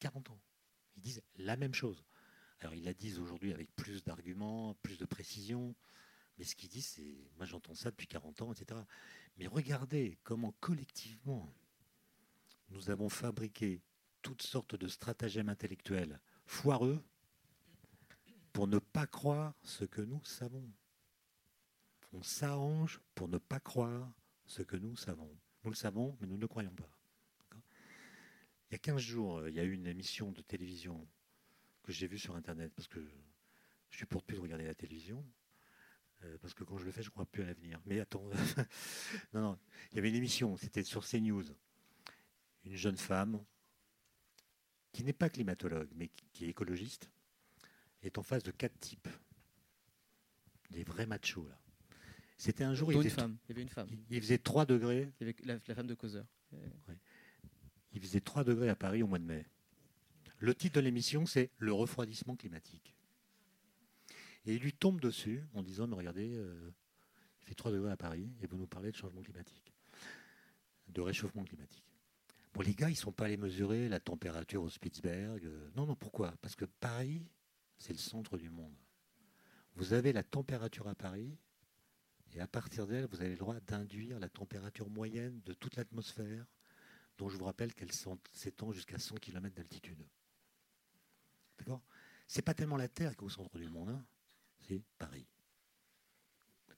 [0.00, 0.32] 40 hein.
[0.32, 0.40] ans.
[0.96, 2.04] Ils disent la même chose.
[2.60, 5.74] Alors, ils la disent aujourd'hui avec plus d'arguments, plus de précision.
[6.36, 7.30] Mais ce qu'ils disent, c'est.
[7.36, 8.80] Moi, j'entends ça depuis 40 ans, etc.
[9.38, 11.54] Mais regardez comment collectivement
[12.68, 13.82] nous avons fabriqué
[14.20, 17.02] toutes sortes de stratagèmes intellectuels foireux
[18.54, 20.70] pour ne pas croire ce que nous savons.
[22.12, 24.14] On s'arrange pour ne pas croire
[24.46, 25.28] ce que nous savons.
[25.64, 26.88] Nous le savons, mais nous ne croyons pas.
[28.70, 31.04] Il y a 15 jours, euh, il y a eu une émission de télévision
[31.82, 33.04] que j'ai vue sur Internet, parce que
[33.90, 35.26] je suis pour plus de regarder la télévision,
[36.22, 37.80] euh, parce que quand je le fais, je ne crois plus à l'avenir.
[37.86, 38.24] Mais attends,
[39.34, 39.58] non, non,
[39.90, 41.44] il y avait une émission, c'était sur CNews.
[42.64, 43.44] Une jeune femme
[44.92, 47.10] qui n'est pas climatologue, mais qui est écologiste,
[48.06, 49.08] est en face de quatre types.
[50.70, 51.58] Des vrais machos, là.
[52.36, 52.92] C'était un jour.
[52.92, 53.36] Il, une femme.
[53.46, 53.88] il y avait une femme.
[54.10, 55.12] Il, faisait 3 degrés.
[55.20, 56.26] Il y avait la, femme de causeur.
[57.92, 59.46] Il faisait 3 degrés à Paris au mois de mai.
[60.38, 62.94] Le titre de l'émission, c'est Le refroidissement climatique.
[64.46, 66.70] Et il lui tombe dessus en disant Mais regardez, euh,
[67.40, 69.72] il fait 3 degrés à Paris et vous nous parlez de changement climatique,
[70.88, 71.84] de réchauffement climatique.
[72.52, 75.44] Bon, les gars, ils ne sont pas allés mesurer la température au Spitzberg.
[75.44, 76.34] Euh, non, non, pourquoi?
[76.40, 77.26] Parce que Paris,
[77.78, 78.76] c'est le centre du monde.
[79.74, 81.36] Vous avez la température à Paris,
[82.34, 86.46] et à partir d'elle, vous avez le droit d'induire la température moyenne de toute l'atmosphère,
[87.16, 87.92] dont je vous rappelle qu'elle
[88.32, 90.04] s'étend jusqu'à 100 km d'altitude.
[91.58, 91.82] D'accord?
[92.26, 94.04] C'est pas tellement la Terre qui est au centre du monde, hein.
[94.66, 95.26] c'est Paris.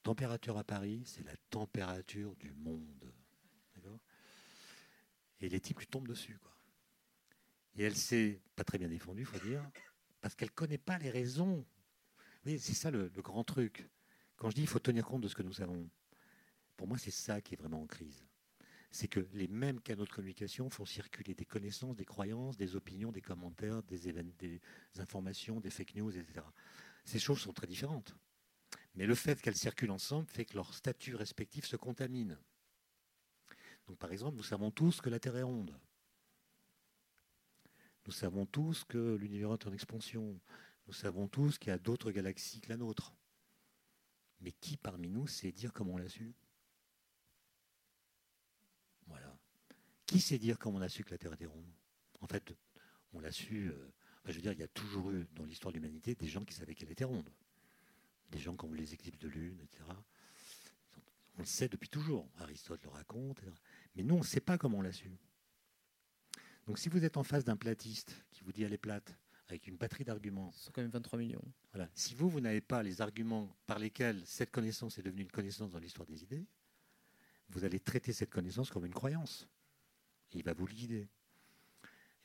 [0.02, 3.12] Température à Paris, c'est la température du monde.
[3.74, 3.98] D'accord?
[5.40, 6.52] Et les types lui tombent dessus, quoi.
[7.76, 9.62] Et elle s'est pas très bien défendue, faut dire
[10.20, 11.64] parce qu'elle ne connaît pas les raisons.
[12.44, 13.88] Oui, c'est ça le, grand truc.
[14.36, 15.88] Quand je dis qu'il faut tenir compte de ce que nous savons,
[16.76, 18.24] pour moi, c'est ça qui est vraiment en crise.
[18.90, 23.12] C'est que les mêmes canaux de communication font circuler des connaissances, des croyances, des opinions,
[23.12, 24.60] des commentaires, des, des
[24.98, 26.44] informations, des fake news, etc.
[27.04, 28.14] Ces choses sont très différentes.
[28.94, 32.38] Mais le fait qu'elles circulent ensemble fait que leurs statuts respectifs se contaminent.
[33.86, 35.78] Donc, par exemple, nous savons tous que la Terre est ronde.
[38.06, 40.40] Nous savons tous que l'univers est en expansion.
[40.86, 43.12] Nous savons tous qu'il y a d'autres galaxies que la nôtre.
[44.40, 46.32] Mais qui parmi nous sait dire comment on l'a su?
[49.08, 49.36] Voilà.
[50.06, 51.72] Qui sait dire comment on a su que la Terre était ronde?
[52.20, 52.54] En fait,
[53.12, 53.70] on l'a su.
[53.70, 53.92] Euh,
[54.26, 56.54] je veux dire, il y a toujours eu dans l'histoire de l'humanité des gens qui
[56.54, 57.30] savaient qu'elle était ronde.
[58.30, 59.84] Des gens qui ont vu les éclipses de lune, etc.
[61.36, 62.28] On le sait depuis toujours.
[62.38, 63.40] Aristote le raconte.
[63.96, 65.10] Mais nous, on ne sait pas comment on l'a su.
[66.66, 69.16] Donc si vous êtes en face d'un platiste qui vous dit elle est plate,
[69.48, 70.50] avec une batterie d'arguments.
[70.56, 71.44] C'est quand même 23 millions.
[71.72, 71.88] Voilà.
[71.94, 75.70] Si vous, vous n'avez pas les arguments par lesquels cette connaissance est devenue une connaissance
[75.70, 76.44] dans l'histoire des idées,
[77.50, 79.48] vous allez traiter cette connaissance comme une croyance.
[80.32, 81.08] Et il va vous guider.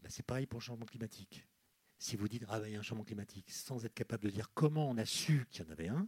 [0.02, 1.46] Ben, c'est pareil pour le changement climatique.
[2.00, 4.32] Si vous dites, ah ben, il y a un changement climatique, sans être capable de
[4.32, 6.08] dire comment on a su qu'il y en avait un,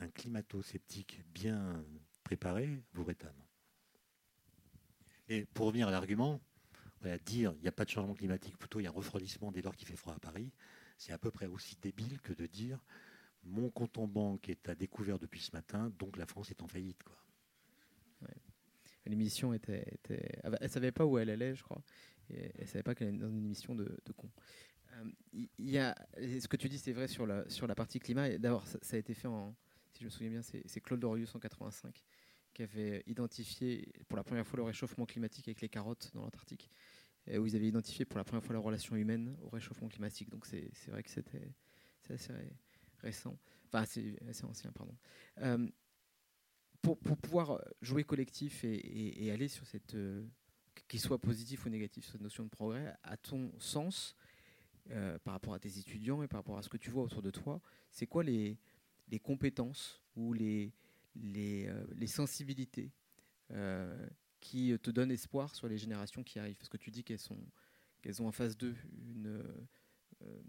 [0.00, 1.82] un climato-sceptique bien
[2.22, 3.36] préparé vous rétame.
[5.28, 6.42] Et pour revenir à l'argument,
[7.24, 9.62] dire il n'y a pas de changement climatique, plutôt il y a un refroidissement dès
[9.62, 10.52] lors qu'il fait froid à Paris,
[10.98, 12.84] c'est à peu près aussi débile que de dire
[13.44, 16.66] mon compte en banque est à découvert depuis ce matin, donc la France est en
[16.66, 17.02] faillite.
[17.02, 17.16] Quoi.
[19.06, 21.82] L'émission était, Elle ne savait pas où elle allait, je crois.
[22.30, 24.30] Et elle savait pas qu'elle était dans une émission de, de con.
[24.94, 28.38] Euh, y a, ce que tu dis, c'est vrai sur la, sur la partie climat.
[28.38, 29.54] D'abord, ça, ça, a été fait en,
[29.92, 32.02] si je me souviens bien, c'est Claude Dorius en 85
[32.54, 36.70] qui avait identifié pour la première fois le réchauffement climatique avec les carottes dans l'Antarctique,
[37.28, 40.30] où ils avaient identifié pour la première fois la relation humaine au réchauffement climatique.
[40.30, 41.52] Donc c'est vrai que c'était
[42.10, 42.32] assez
[42.98, 44.94] récent, enfin c'est assez ancien, pardon.
[45.38, 45.68] Euh,
[46.82, 50.26] pour, pour, pouvoir jouer collectif et, aller sur cette, euh,
[50.86, 54.14] qu'il soit positif ou négatif, cette notion de progrès, à ton sens,
[54.90, 57.22] euh, par rapport à tes étudiants et par rapport à ce que tu vois autour
[57.22, 58.58] de toi, c'est quoi les,
[59.08, 60.74] les compétences ou les,
[61.16, 62.92] les, sensibilités
[64.44, 66.58] qui te donnent espoir sur les générations qui arrivent?
[66.58, 67.40] Parce que tu dis qu'elles sont
[68.02, 68.76] qu'elles ont en face d'eux
[69.14, 69.42] une,
[70.22, 70.42] euh,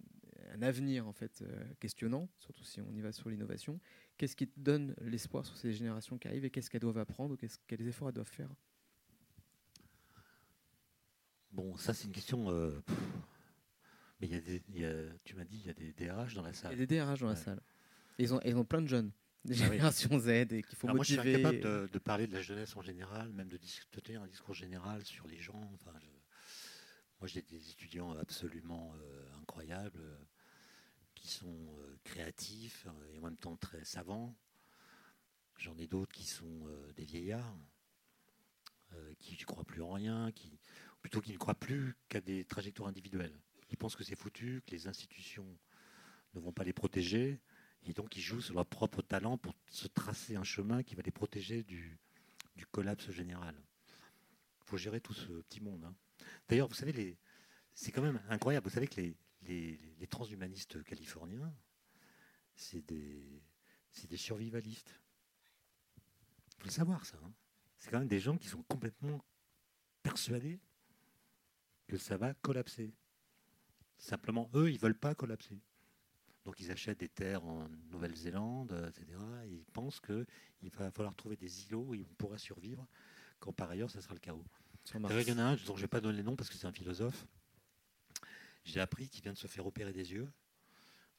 [0.54, 1.44] un avenir en fait
[1.80, 3.80] questionnant, surtout si on y va sur l'innovation.
[4.18, 7.38] Qu'est-ce qui te donne l'espoir sur ces générations qui arrivent et qu'est-ce qu'elles doivent apprendre,
[7.68, 8.54] quels efforts elles doivent faire?
[11.52, 12.52] Bon, ça c'est une question.
[14.20, 14.94] mais y a des, y a,
[15.24, 16.74] tu m'as dit il y a des DRH dans la salle.
[16.74, 17.62] Il y a des DRH dans la salle.
[18.18, 19.12] Ils ont, ils ont plein de jeunes,
[19.46, 20.96] des ah générations Z, et qu'il faut motiver.
[20.96, 24.00] Moi, je suis incapable de, de, parler de la jeunesse en général, même de, de
[24.00, 25.72] tenir un discours général sur les gens.
[25.74, 26.08] Enfin, je,
[27.20, 30.18] moi, j'ai des étudiants absolument euh, incroyables, euh,
[31.16, 34.36] qui sont euh, créatifs et en même temps très savants.
[35.58, 36.68] J'en ai d'autres qui sont
[36.98, 37.58] des vieillards,
[39.20, 40.60] qui ne croient plus en rien, qui,
[41.02, 43.40] plutôt qui ne croient plus qu'à des trajectoires individuelles.
[43.70, 45.48] Ils pensent que c'est foutu, que les institutions
[46.34, 47.40] ne vont pas les protéger,
[47.86, 51.04] et donc, ils jouent sur leur propre talent pour se tracer un chemin qui va
[51.04, 52.00] les protéger du,
[52.56, 53.56] du collapse général.
[54.62, 55.84] Il faut gérer tout ce petit monde.
[55.84, 55.96] Hein.
[56.48, 57.18] D'ailleurs, vous savez,
[57.74, 58.68] c'est quand même incroyable.
[58.68, 61.54] Vous savez que les, transhumanistes californiens,
[62.56, 63.44] c'est des,
[64.10, 65.00] des survivalistes.
[65.98, 67.18] Il faut le savoir, ça.
[67.24, 67.34] Hein.
[67.78, 69.24] C'est quand même des gens qui sont complètement
[70.02, 70.60] persuadés
[71.88, 72.96] que ça va collapser.
[73.98, 75.60] Simplement, eux, ils ne veulent pas collapser.
[76.46, 79.18] Donc ils achètent des terres en Nouvelle-Zélande, etc.
[79.46, 80.26] Et ils pensent qu'il
[80.78, 82.88] va falloir trouver des îlots où on pourra survivre,
[83.40, 84.46] quand par ailleurs, ça sera le chaos.
[84.94, 86.56] il y en a un dont je ne vais pas donner le nom parce que
[86.56, 87.26] c'est un philosophe.
[88.64, 90.32] J'ai appris qu'il vient de se faire opérer des yeux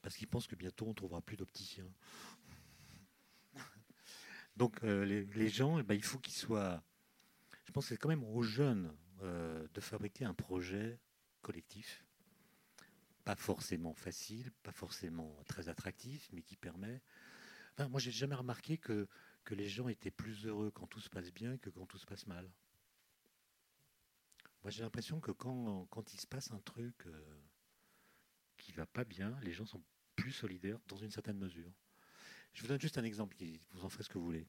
[0.01, 1.91] parce qu'il pense que bientôt on ne trouvera plus d'opticiens.
[4.57, 6.83] Donc euh, les, gens, eh ben, il faut qu'ils soient...
[7.65, 11.01] Je pense que c'est quand même aux jeunes euh, de fabriquer un projet
[11.43, 12.06] collectif
[13.27, 17.03] pas forcément facile, pas forcément très attractif, mais qui permet.
[17.73, 19.09] Enfin, moi, j'ai jamais remarqué que,
[19.43, 22.07] que les gens étaient plus heureux quand tout se passe bien que quand tout se
[22.07, 22.49] passe mal.
[24.63, 27.43] Moi, j'ai l'impression que quand, quand, il se passe un truc euh,
[28.59, 29.83] qui va pas bien, les gens sont
[30.15, 31.73] plus solidaires dans une certaine mesure.
[32.53, 33.37] Je vous donne juste un exemple,
[33.73, 34.47] vous en ferez ce que vous voulez.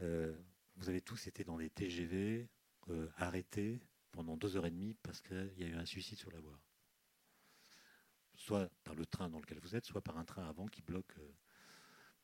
[0.00, 0.34] Euh,
[0.76, 2.48] vous avez tous été dans des TGV
[2.88, 6.30] euh, arrêtés pendant deux heures et demie parce qu'il y a eu un suicide sur
[6.30, 6.58] la voie
[8.46, 11.18] soit par le train dans lequel vous êtes, soit par un train avant qui bloque.
[11.18, 11.34] Euh,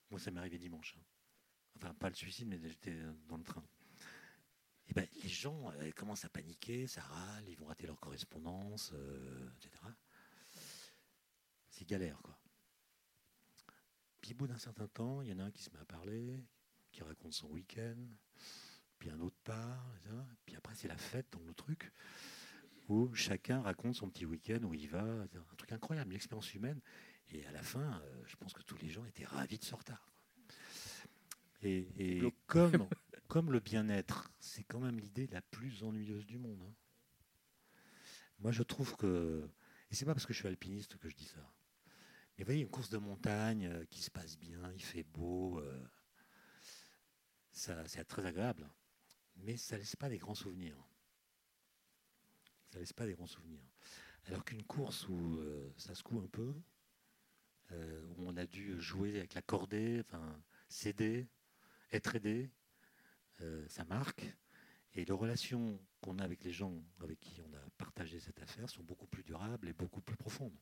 [0.08, 0.94] moi, ça m'est arrivé dimanche.
[0.96, 1.02] Hein.
[1.76, 2.96] Enfin, pas le suicide, mais j'étais
[3.26, 3.64] dans le train.
[4.86, 7.98] Et eh ben, les gens euh, commencent à paniquer, ça râle, ils vont rater leur
[7.98, 9.82] correspondance, euh, etc.
[11.70, 12.38] C'est galère, quoi.
[14.20, 15.84] Puis au bout d'un certain temps, il y en a un qui se met à
[15.84, 16.38] parler,
[16.92, 17.96] qui raconte son week-end,
[18.98, 19.92] puis un autre part,
[20.44, 21.90] puis après c'est la fête dans le truc
[22.92, 25.02] où chacun raconte son petit week-end où il va.
[25.02, 26.80] Un truc incroyable, une expérience humaine.
[27.30, 29.74] Et à la fin, euh, je pense que tous les gens étaient ravis de ce
[29.74, 30.10] retard.
[31.62, 32.88] Et, comme,
[33.28, 36.60] comme le bien-être, c'est quand même l'idée la plus ennuyeuse du monde.
[36.62, 36.74] Hein.
[38.40, 39.48] Moi, je trouve que.
[39.90, 41.40] Et c'est pas parce que je suis alpiniste que je dis ça.
[42.36, 45.60] Mais vous voyez, une course de montagne euh, qui se passe bien, il fait beau,
[45.60, 45.84] euh,
[47.52, 48.68] ça, c'est très agréable.
[49.36, 50.76] Mais ça ne laisse pas des grands souvenirs
[52.72, 53.60] ça laisse pas des bons souvenirs.
[54.26, 56.54] Alors qu'une course où euh, ça se coud un peu,
[57.72, 60.02] euh, où on a dû jouer avec la cordée,
[60.68, 61.28] céder,
[61.92, 62.50] être aidé,
[63.42, 64.24] euh, ça marque.
[64.94, 68.70] Et les relations qu'on a avec les gens avec qui on a partagé cette affaire
[68.70, 70.56] sont beaucoup plus durables et beaucoup plus profondes.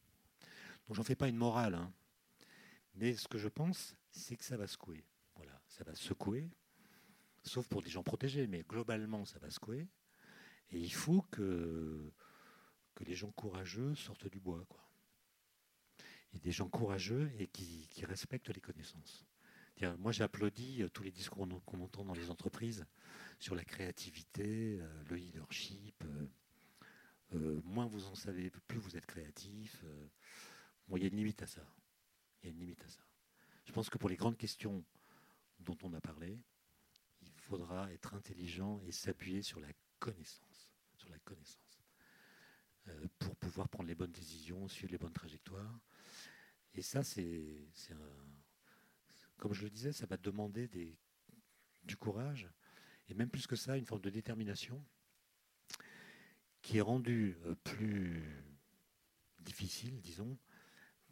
[0.89, 1.93] Donc j'en fais pas une morale, hein.
[2.95, 5.05] mais ce que je pense, c'est que ça va secouer.
[5.37, 6.51] Voilà, ça va secouer,
[7.45, 9.87] sauf pour des gens protégés, mais globalement ça va secouer.
[10.73, 12.13] Et il faut que,
[13.01, 14.67] les gens courageux sortent du bois.
[16.35, 19.25] Et des gens courageux et qui, respectent les connaissances.
[19.99, 22.85] Moi, j'applaudis tous les discours qu'on entend dans les entreprises
[23.39, 26.05] sur la créativité, euh, le leadership.
[26.05, 26.27] Euh,
[27.35, 29.83] euh, moins vous en savez, plus vous êtes créatif.
[30.93, 31.63] a une limite à ça.
[32.43, 33.01] Il y a une limite à ça.
[33.65, 34.85] Je pense que pour les grandes questions
[35.61, 36.39] dont on a parlé,
[37.23, 39.69] il faudra être intelligent et s'appuyer sur la
[39.99, 40.50] connaissance,
[41.01, 41.83] sur la connaissance,
[43.19, 45.81] pour pouvoir prendre les bonnes décisions, suivre les bonnes trajectoires.
[46.75, 47.69] Et ça, c'est
[49.39, 50.69] comme je le disais, ça va demander
[51.85, 52.49] du courage
[53.09, 54.85] et même plus que ça, une forme de détermination
[56.63, 58.23] qui est rendue euh, plus
[59.41, 60.39] difficile, disons,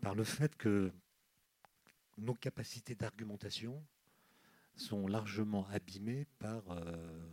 [0.00, 0.92] par le fait que
[2.18, 3.84] nos capacités d'argumentation
[4.76, 7.28] sont largement abîmées par euh,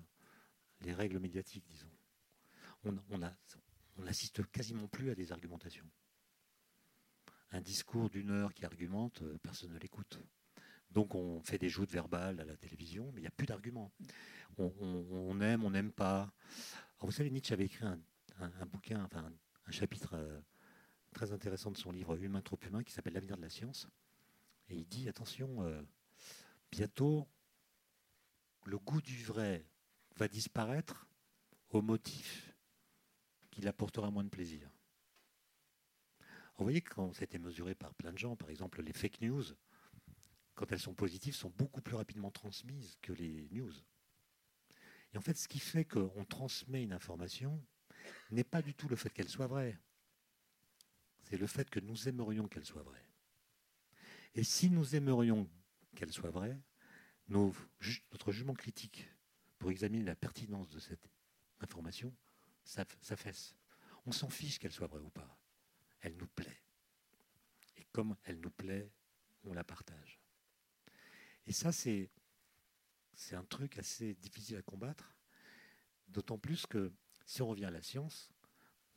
[0.81, 1.91] les règles médiatiques, disons.
[2.85, 5.89] On, n'assiste quasiment plus à des argumentations.
[7.51, 10.19] Un discours d'une heure qui argumente, euh, personne ne l'écoute.
[10.91, 13.91] Donc on fait des joutes verbales à la télévision, mais il n'y a plus d'arguments
[14.57, 16.31] on, aime, on n'aime pas.
[16.99, 19.31] vous savez, Nietzsche avait écrit un, bouquin, enfin
[19.67, 20.39] un, chapitre euh,
[21.13, 23.87] très intéressant de son livre Humain trop humain qui s'appelle L'avenir de la science.
[24.69, 25.81] Et il dit attention, euh,
[26.71, 27.27] bientôt,
[28.65, 29.65] le goût du vrai
[30.17, 31.07] va disparaître
[31.69, 32.54] au motif
[33.55, 34.69] qu'il apportera moins de plaisir.
[36.57, 39.45] vous voyez, quand c'était mesuré par plein de gens, par exemple les fake news,
[40.55, 43.71] quand elles sont positives, sont beaucoup plus rapidement transmises que les news.
[45.13, 47.65] Et en fait, ce qui fait qu'on transmet une information
[48.29, 49.79] n'est pas du tout le fait qu'elle soit vraie.
[51.23, 53.07] C'est le fait que nous aimerions qu'elle soit vraie.
[54.33, 55.49] Et si nous aimerions
[55.95, 56.59] qu'elle soit vraie,
[57.29, 59.09] notre jugement critique
[59.57, 61.09] pour examiner la pertinence de cette
[61.61, 62.13] information
[62.65, 63.55] s'affaisse.
[64.05, 65.37] On s'en fiche qu'elle soit vraie ou pas.
[66.01, 66.61] Elle nous plaît.
[67.77, 68.91] Et comme elle nous plaît,
[69.43, 70.19] on la partage.
[71.47, 72.09] Et ça, c'est
[73.15, 75.15] c'est un truc assez difficile à combattre,
[76.09, 76.91] d'autant plus que
[77.25, 78.29] si on revient à la science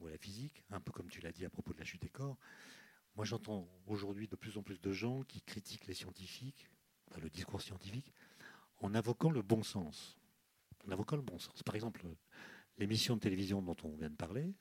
[0.01, 2.03] ou à la physique, un peu comme tu l'as dit à propos de la chute
[2.03, 2.37] des corps,
[3.15, 6.69] moi j'entends aujourd'hui de plus en plus de gens qui critiquent les scientifiques,
[7.17, 8.13] le discours scientifique,
[8.81, 10.19] en invoquant le bon sens.
[10.87, 11.63] En invoquant le bon sens.
[11.63, 12.05] Par exemple,
[12.79, 14.55] l'émission de télévision dont on vient de parler,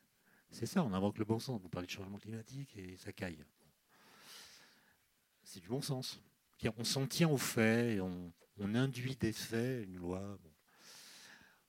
[0.51, 1.61] c'est ça, on invoque le bon sens.
[1.61, 3.43] Vous parlez de changement climatique et ça caille.
[5.43, 6.21] C'est du bon sens.
[6.77, 10.39] On s'en tient aux faits on, induit des faits, une loi.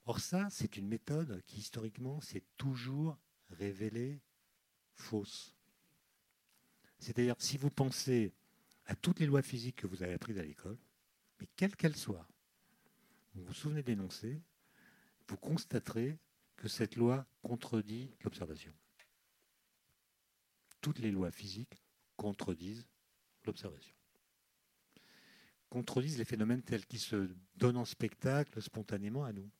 [0.06, 3.18] Or ça, c'est une méthode qui historiquement s'est toujours
[3.50, 4.20] révélée
[4.94, 5.54] fausse.
[6.98, 8.32] C'est-à-dire, si vous pensez
[8.86, 10.78] à toutes les lois physiques que vous avez apprises à l'école,
[11.38, 12.26] mais quelles qu'elles soient,
[13.34, 14.40] vous vous souvenez de l'énoncé,
[15.28, 16.16] vous constaterez
[16.58, 18.74] que cette loi contredit l'observation.
[20.82, 21.82] Toutes les lois physiques
[22.16, 22.86] contredisent
[23.44, 23.98] l'observation
[25.68, 29.50] contredisent les phénomènes tels qu'ils se donnent en spectacle spontanément à nous.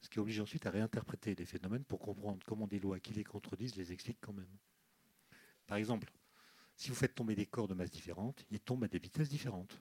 [0.00, 3.24] Ce qui oblige ensuite à réinterpréter les phénomènes pour comprendre comment des lois qui les
[3.24, 4.56] contredisent les expliquent quand même.
[5.66, 6.10] Par exemple,
[6.76, 9.80] si vous faites tomber des corps de masse différentes, ils tombent à des vitesses différentes.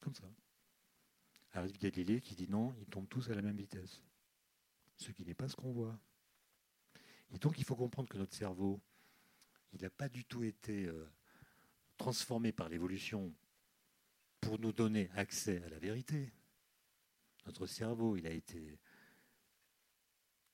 [0.00, 0.24] Comme ça.
[1.52, 4.02] Arrive Galilée qui dit non, ils tombent tous à la même vitesse.
[4.98, 5.98] Ce qui n'est pas ce qu'on voit.
[7.30, 8.80] Et donc il faut comprendre que notre cerveau,
[9.72, 11.10] il n'a pas du tout été euh,
[11.96, 13.34] transformé par l'évolution
[14.40, 16.32] pour nous donner accès à la vérité.
[17.46, 18.78] Notre cerveau, il a été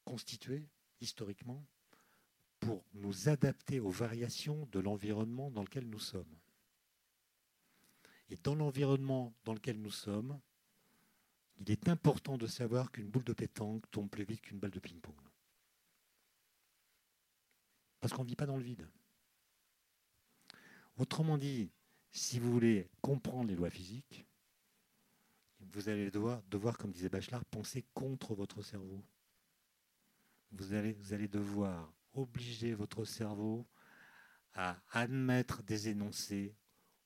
[0.04, 0.68] constitué
[1.00, 1.64] historiquement
[2.60, 6.38] pour nous adapter aux variations de l'environnement dans lequel nous sommes.
[8.30, 10.40] Et dans l'environnement dans lequel nous sommes,
[11.58, 14.80] il est important de savoir qu'une boule de pétanque tombe plus vite qu'une balle de
[14.80, 15.14] ping-pong.
[18.00, 18.88] Parce qu'on ne vit pas dans le vide.
[20.96, 21.70] Autrement dit,
[22.10, 24.26] si vous voulez comprendre les lois physiques,
[25.72, 29.02] vous allez devoir, comme disait Bachelard, penser contre votre cerveau.
[30.52, 33.66] Vous allez devoir obliger votre cerveau
[34.52, 36.54] à admettre des énoncés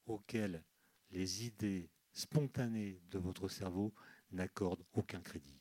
[0.07, 0.63] auxquels
[1.11, 3.95] les idées spontanées de votre cerveau
[4.33, 5.59] n'accordent aucun crédit.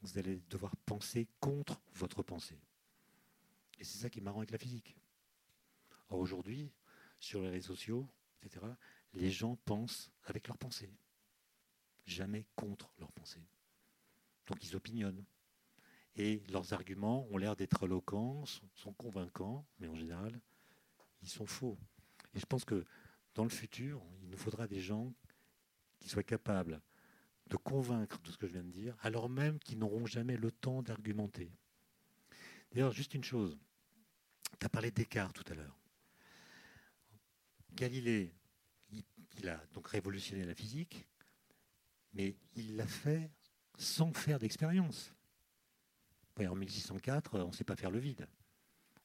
[0.00, 2.58] Vous allez devoir penser contre votre pensée.
[3.78, 4.96] Et c'est ça qui est marrant avec la physique.
[6.08, 6.70] Or aujourd'hui,
[7.18, 8.08] sur les réseaux sociaux,
[8.42, 8.66] etc.,
[9.14, 10.92] les gens pensent avec leurs pensées,
[12.06, 13.44] jamais contre leurs pensées.
[14.46, 15.24] Donc ils opinionnent.
[16.16, 18.44] Et leurs arguments ont l'air d'être éloquents,
[18.74, 20.38] sont convaincants, mais en général,
[21.22, 21.78] ils sont faux.
[22.34, 22.84] Et je pense que
[23.34, 25.12] dans le futur, il nous faudra des gens
[26.00, 26.82] qui soient capables
[27.46, 30.50] de convaincre de ce que je viens de dire, alors même qu'ils n'auront jamais le
[30.50, 31.50] temps d'argumenter.
[32.72, 33.58] D'ailleurs, juste une chose,
[34.58, 35.78] tu as parlé d'écart tout à l'heure.
[37.74, 38.34] Galilée,
[38.90, 41.06] il, a donc révolutionné la physique,
[42.12, 43.30] mais il l'a fait
[43.78, 45.14] sans faire d'expérience.
[46.38, 48.26] En 1604, on ne sait pas faire le vide.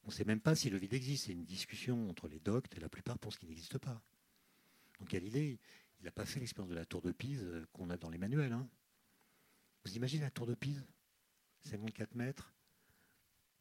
[0.04, 1.26] On ne sait même pas si le vide existe.
[1.26, 4.02] C'est une discussion entre les doctes et la plupart pensent qu'il n'existe pas.
[4.98, 5.60] Donc Galilée,
[6.00, 8.18] il n'a pas fait l'expérience de la tour de Pise euh, qu'on a dans les
[8.18, 8.52] manuels.
[8.52, 8.68] Hein.
[9.84, 10.84] Vous imaginez la tour de Pise?
[11.62, 12.54] 54 mètres.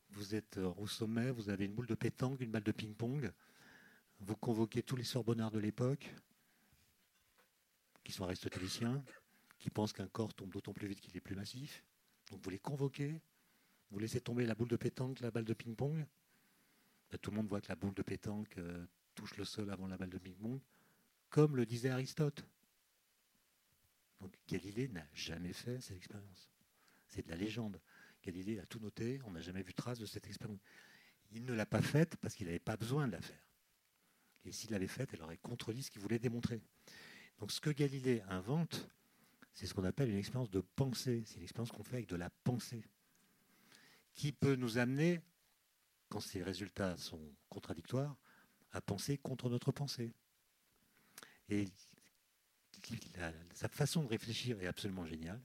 [0.09, 3.31] Vous êtes euh, au sommet, vous avez une boule de pétanque, une balle de ping-pong.
[4.19, 6.13] Vous convoquez tous les sorbonnards de l'époque,
[8.03, 9.03] qui sont aristotéliciens,
[9.59, 11.83] qui pensent qu'un corps tombe d'autant plus vite qu'il est plus massif.
[12.31, 13.21] Donc vous les convoquez,
[13.91, 16.05] vous laissez tomber la boule de pétanque, la balle de ping-pong.
[17.21, 18.85] Tout le monde voit que la boule de pétanque euh,
[19.15, 20.59] touche le sol avant la balle de ping-pong
[21.29, 22.43] comme le disait Aristote.
[24.21, 26.49] Donc Galilée n'a jamais fait cette expérience.
[27.07, 27.79] C'est de la légende.
[28.23, 30.59] Galilée a tout noté, on n'a jamais vu trace de cette expérience.
[31.31, 33.43] Il ne l'a pas faite parce qu'il n'avait pas besoin de la faire.
[34.45, 36.61] Et s'il l'avait faite, elle aurait contredit ce qu'il voulait démontrer.
[37.39, 38.89] Donc ce que Galilée invente,
[39.53, 41.23] c'est ce qu'on appelle une expérience de pensée.
[41.25, 42.83] C'est une expérience qu'on fait avec de la pensée.
[44.13, 45.21] Qui peut nous amener,
[46.09, 48.15] quand ces résultats sont contradictoires,
[48.71, 50.13] à penser contre notre pensée.
[51.49, 51.67] Et
[53.53, 55.41] sa façon de réfléchir est absolument géniale.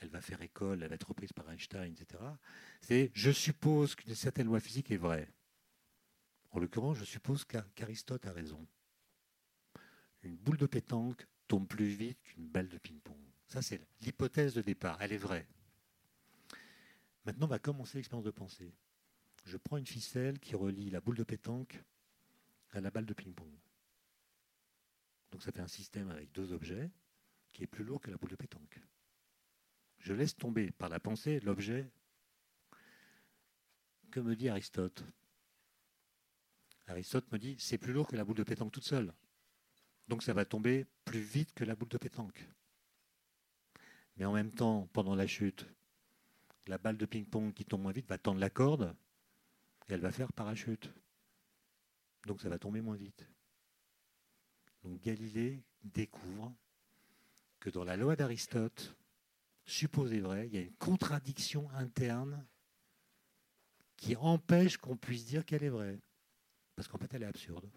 [0.00, 2.22] Elle va faire école, elle va être reprise par Einstein, etc.
[2.82, 5.28] C'est je suppose qu'une certaine loi physique est vraie.
[6.50, 8.66] En l'occurrence, je suppose qu'Aristote a raison.
[10.22, 13.20] Une boule de pétanque tombe plus vite qu'une balle de ping-pong.
[13.48, 15.00] Ça, c'est l'hypothèse de départ.
[15.00, 15.46] Elle est vraie.
[17.24, 18.72] Maintenant, on va commencer l'expérience de pensée.
[19.44, 21.82] Je prends une ficelle qui relie la boule de pétanque
[22.72, 23.52] à la balle de ping-pong.
[25.30, 26.90] Donc ça fait un système avec deux objets
[27.52, 28.80] qui est plus lourd que la boule de pétanque.
[29.98, 31.90] Je laisse tomber par la pensée l'objet.
[34.10, 35.04] Que me dit Aristote?
[36.86, 39.12] Aristote me dit c'est plus lourd que la boule de pétanque toute seule.
[40.08, 42.48] Donc ça va tomber plus vite que la boule de pétanque.
[44.16, 45.66] Mais en même temps, pendant la chute,
[46.66, 48.96] la balle de ping-pong qui tombe moins vite va tendre la corde
[49.88, 50.92] et elle va faire parachute.
[52.26, 53.28] Donc ça va tomber moins vite.
[54.86, 56.54] Donc Galilée découvre
[57.58, 58.96] que dans la loi d'Aristote,
[59.64, 62.46] supposée vraie, il y a une contradiction interne
[63.96, 65.98] qui empêche qu'on puisse dire qu'elle est vraie.
[66.76, 67.68] Parce qu'en fait, elle est absurde.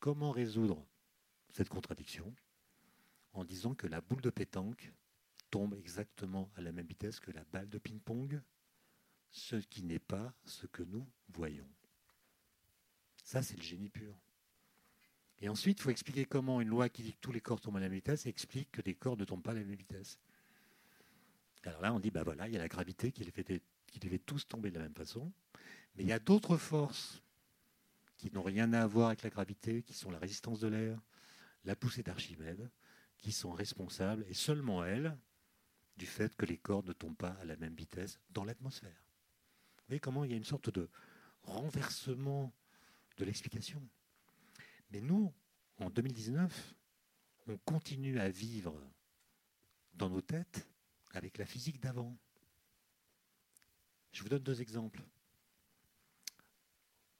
[0.00, 0.84] Comment résoudre
[1.50, 2.34] cette contradiction
[3.32, 4.92] En disant que la boule de pétanque
[5.48, 8.42] tombe exactement à la même vitesse que la balle de ping-pong,
[9.30, 11.70] ce qui n'est pas ce que nous voyons?
[13.22, 14.18] Ça, c'est le génie pur.
[15.40, 17.76] Et ensuite, il faut expliquer comment une loi qui dit que tous les corps tombent
[17.76, 20.18] à la même vitesse explique que les corps ne tombent pas à la même vitesse.
[21.64, 24.00] Alors là, on dit, ben voilà, il y a la gravité qui les, fait, qui
[24.20, 25.32] tous tomber de la même façon.
[25.94, 27.22] Mais il y a d'autres forces
[28.16, 31.00] qui n'ont rien à voir avec la gravité, qui sont la résistance de l'air,
[31.64, 32.68] la poussée d'Archimède,
[33.18, 35.16] qui sont responsables, et seulement elles,
[35.96, 38.90] du fait que les corps ne tombent pas à la même vitesse dans l'atmosphère.
[38.90, 40.88] Vous voyez comment il y a une sorte de
[41.42, 42.52] renversement
[43.16, 43.82] de l'explication.
[44.90, 45.32] Mais nous,
[45.78, 46.74] en 2019,
[47.46, 48.74] on continue à vivre
[49.94, 50.68] dans nos têtes
[51.12, 52.16] avec la physique d'avant.
[54.12, 55.02] Je vous donne deux exemples.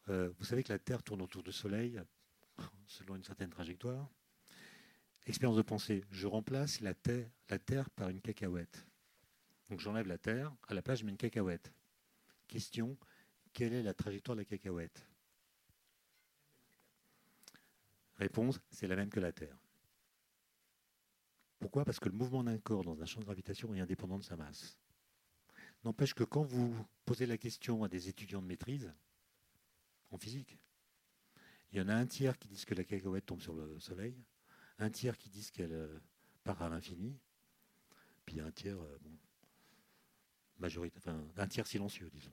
[0.09, 2.01] Euh, vous savez que la Terre tourne autour du Soleil
[2.87, 4.09] selon une certaine trajectoire.
[5.27, 8.87] Expérience de pensée, je remplace la terre, la terre par une cacahuète.
[9.69, 11.71] Donc j'enlève la Terre, à la place je mets une cacahuète.
[12.47, 12.97] Question,
[13.53, 15.07] quelle est la trajectoire de la cacahuète?
[18.19, 19.57] Réponse, c'est la même que la Terre.
[21.59, 21.85] Pourquoi?
[21.85, 24.37] Parce que le mouvement d'un corps dans un champ de gravitation est indépendant de sa
[24.37, 24.79] masse.
[25.85, 28.93] N'empêche que quand vous posez la question à des étudiants de maîtrise,
[30.11, 30.59] en physique,
[31.71, 34.16] il y en a un tiers qui disent que la cacahuète tombe sur le Soleil,
[34.79, 35.99] un tiers qui disent qu'elle euh,
[36.43, 37.19] part à l'infini,
[38.25, 39.11] puis un tiers, euh, bon,
[40.59, 42.33] majorité, enfin, un tiers silencieux, disons.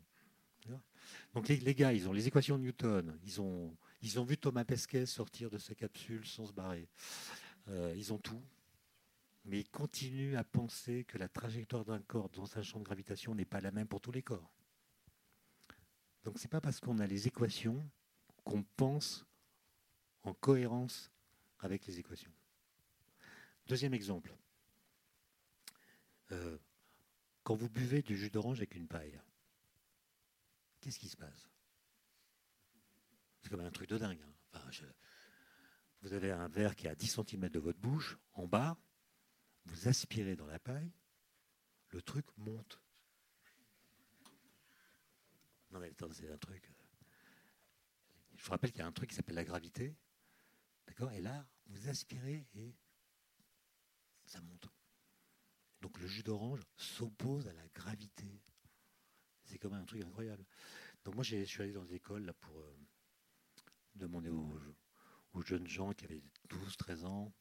[1.35, 4.37] Donc les, les, gars, ils ont les équations de Newton, ils ont ils ont vu
[4.37, 6.87] Thomas Pesquet sortir de sa capsule sans se barrer.
[7.69, 8.43] Euh, ils ont tout.
[9.45, 13.35] Mais ils continuent à penser que la trajectoire d'un corps dans un champ de gravitation
[13.35, 14.51] n'est pas la même pour tous les corps.
[16.23, 17.87] Donc ce n'est pas parce qu'on a les équations
[18.43, 19.25] qu'on pense
[20.23, 21.11] en cohérence
[21.59, 22.33] avec les équations.
[23.67, 24.35] Deuxième exemple.
[26.31, 26.57] Euh,
[27.43, 29.21] Quand vous buvez du jus d'orange avec une paille,
[30.81, 31.47] qu'est-ce qui se passe?
[33.45, 34.19] C'est comme un truc de dingue.
[34.53, 34.71] Hein.
[36.01, 38.75] Vous avez un verre qui est à 10 cm de votre bouche, en bas,
[39.65, 40.91] vous aspirez dans la paille,
[41.91, 42.81] le truc monte.
[45.69, 46.71] Non mais attends, c'est un truc.
[48.33, 49.95] Je vous rappelle qu'il y a un truc qui s'appelle la gravité.
[50.87, 52.75] D'accord Et là, vous aspirez et
[54.25, 54.69] ça monte.
[55.81, 58.41] Donc le jus d'orange s'oppose à la gravité.
[59.43, 60.43] C'est quand même un truc incroyable.
[61.03, 62.75] Donc moi, je suis allé dans des écoles là, pour euh,
[63.95, 64.59] demander aux,
[65.43, 67.33] jeunes gens qui avaient 12, 13 ans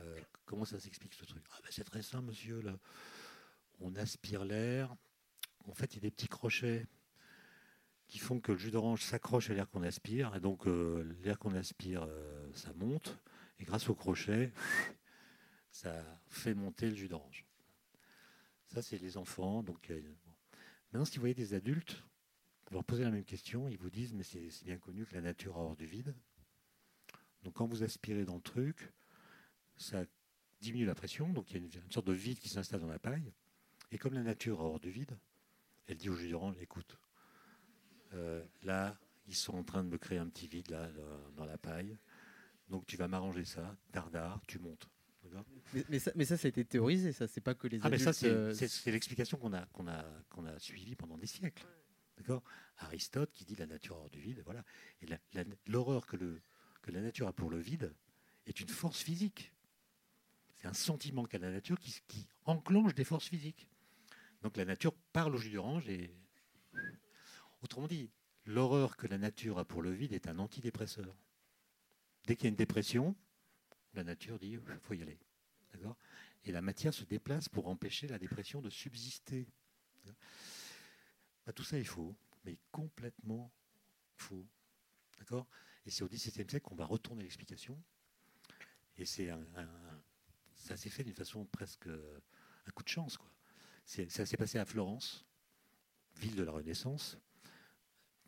[0.00, 1.44] euh, comment ça s'explique ce truc?
[1.52, 2.60] Ah, ben, C'est très simple, monsieur.
[2.60, 2.76] Là.
[3.78, 4.94] On aspire l'air.
[5.66, 6.86] En fait, il y a des petits crochets
[8.08, 10.34] qui font que le jus d'orange s'accroche à l'air qu'on aspire.
[10.34, 12.08] Et donc, euh, l'air qu'on aspire,
[12.54, 13.16] ça monte.
[13.60, 14.52] Et grâce au crochet,
[15.70, 17.46] ça fait monter le jus d'orange.
[18.66, 19.62] Ça, c'est les enfants.
[19.62, 20.02] Donc, euh,
[20.92, 22.02] Maintenant, si vous voyez des adultes,
[22.72, 25.20] vous leur posez la même question, ils vous disent, mais c'est bien connu que la
[25.20, 26.14] nature a hors du vide.
[27.42, 28.94] Donc quand vous aspirez dans le truc,
[29.76, 30.06] ça
[30.58, 32.98] diminue la pression, donc il y a une, sorte de vide qui s'installe dans la
[32.98, 33.30] paille.
[33.90, 35.18] Et comme la nature a hors du vide,
[35.86, 36.96] elle dit au jus d'orange, écoute,
[38.14, 40.88] euh, là, ils sont en train de me créer un petit vide là,
[41.36, 41.98] dans la paille.
[42.70, 44.88] Donc tu vas m'arranger ça, dardard, tu montes.
[45.90, 48.12] Mais, ça, mais, ça, ça, a été théorisé, ça, c'est pas que les ah, adultes...
[48.12, 51.66] ça, euh, c'est l'explication qu'on a, qu'on a, qu'on a suivie pendant des siècles.
[52.78, 54.64] Aristote qui dit la nature hors du vide, voilà.
[55.66, 56.16] L'horreur que,
[56.88, 57.94] la nature a pour le vide
[58.46, 59.52] est une force physique.
[60.56, 63.68] C'est un sentiment qu'a la nature qui, enclenche des forces physiques.
[64.42, 66.14] Donc la nature parle au jus d'orange et.
[67.62, 68.10] Autrement dit,
[68.44, 71.16] l'horreur que la nature a pour le vide est un antidépresseur.
[72.26, 73.14] Dès qu'il y a une dépression,
[73.94, 75.18] la nature dit il faut y aller.
[76.44, 79.46] Et la matière se déplace pour empêcher la dépression de subsister.
[81.46, 82.14] Bah, tout ça est faux,
[82.44, 83.52] mais complètement
[84.16, 84.46] faux.
[85.18, 85.46] D'accord?
[85.86, 87.80] Et c'est au XVIIe siècle qu'on va retourner l'explication.
[88.98, 89.30] Et c'est
[90.54, 93.16] ça s'est fait d'une façon presque un coup de chance.
[93.16, 93.32] Quoi.
[93.84, 95.24] Ça s'est passé à Florence,
[96.16, 97.18] ville de la Renaissance,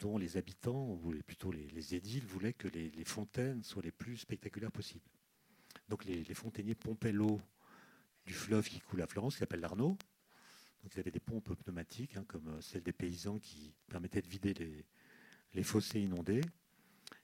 [0.01, 4.17] dont les habitants, ou plutôt les, édiles, voulaient que les, les fontaines soient les plus
[4.17, 5.09] spectaculaires possibles.
[5.89, 7.41] Donc les, fontainiers pompaient l'eau
[8.27, 9.99] du fleuve qui coule à Florence, qui s'appelle l'Arnaud.
[10.85, 14.55] Ils avaient des pompes pneumatiques, hein, comme euh, celles des paysans qui permettaient de vider
[15.53, 16.43] les, fossés inondés.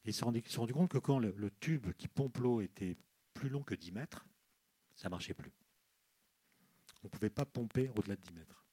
[0.05, 0.27] Ils se sont
[0.61, 2.97] rendus compte que quand le, tube qui pompe l'eau était
[3.35, 4.27] plus long que 10 mètres,
[4.95, 5.53] ça ne marchait plus.
[7.03, 8.65] On ne pouvait pas pomper au-delà de 10 mètres.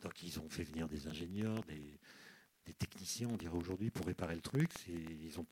[0.00, 4.40] Donc ils ont fait venir des ingénieurs, des techniciens, on dirait aujourd'hui, pour réparer le
[4.40, 4.70] truc.
[4.88, 5.46] Ils ont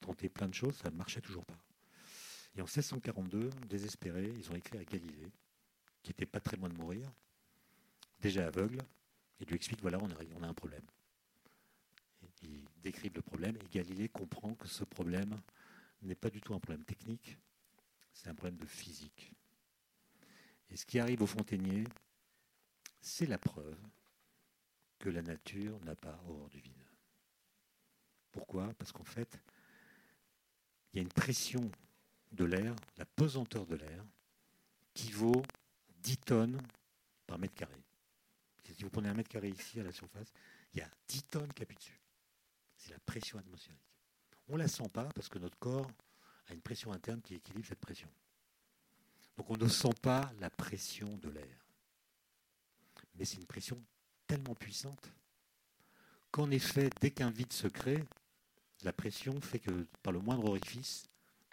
[0.00, 1.58] tenté plein de choses, ça ne marchait toujours pas.
[2.56, 5.30] Et en 1642, désespérés, ils ont écrit à Galilée,
[6.02, 7.12] qui n'était pas très loin de mourir,
[8.20, 8.78] déjà aveugle,
[9.40, 10.84] et lui explique voilà, on a, un problème.
[12.42, 15.40] il décrit le problème, et Galilée comprend que ce problème
[16.02, 17.36] n'est pas du tout un problème technique,
[18.12, 19.32] c'est un problème de physique.
[20.70, 21.84] Et ce qui arrive au fontainier,
[23.00, 23.78] c'est la preuve
[24.98, 26.82] que la nature n'a pas horreur du vide.
[28.32, 28.72] Pourquoi?
[28.74, 29.40] Parce qu'en fait,
[30.92, 31.70] il y a une pression
[32.32, 34.04] de l'air, la pesanteur de l'air,
[34.94, 35.42] qui vaut
[36.02, 36.60] 10 tonnes
[37.26, 37.85] par mètre carré.
[38.74, 40.32] Si vous prenez un mètre carré ici à la surface,
[40.74, 42.00] il y a 10 tonnes qui appuient dessus.
[42.76, 43.80] C'est la pression atmosphérique.
[44.48, 45.90] On ne la sent pas parce que notre corps
[46.48, 48.08] a une pression interne qui équilibre cette pression.
[49.36, 51.66] Donc on ne sent pas la pression de l'air.
[53.14, 53.82] Mais c'est une pression
[54.26, 55.10] tellement puissante
[56.30, 58.04] qu'en effet, dès qu'un vide se crée,
[58.82, 61.04] la pression fait que par le moindre orifice,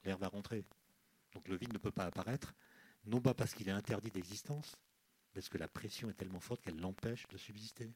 [0.04, 0.66] l'air va rentrer.
[1.34, 2.54] Donc le vide ne peut pas apparaître,
[3.06, 4.76] non pas parce qu'il est interdit d'existence,
[5.34, 7.92] parce que la pression est tellement forte qu'elle l'empêche de subsister.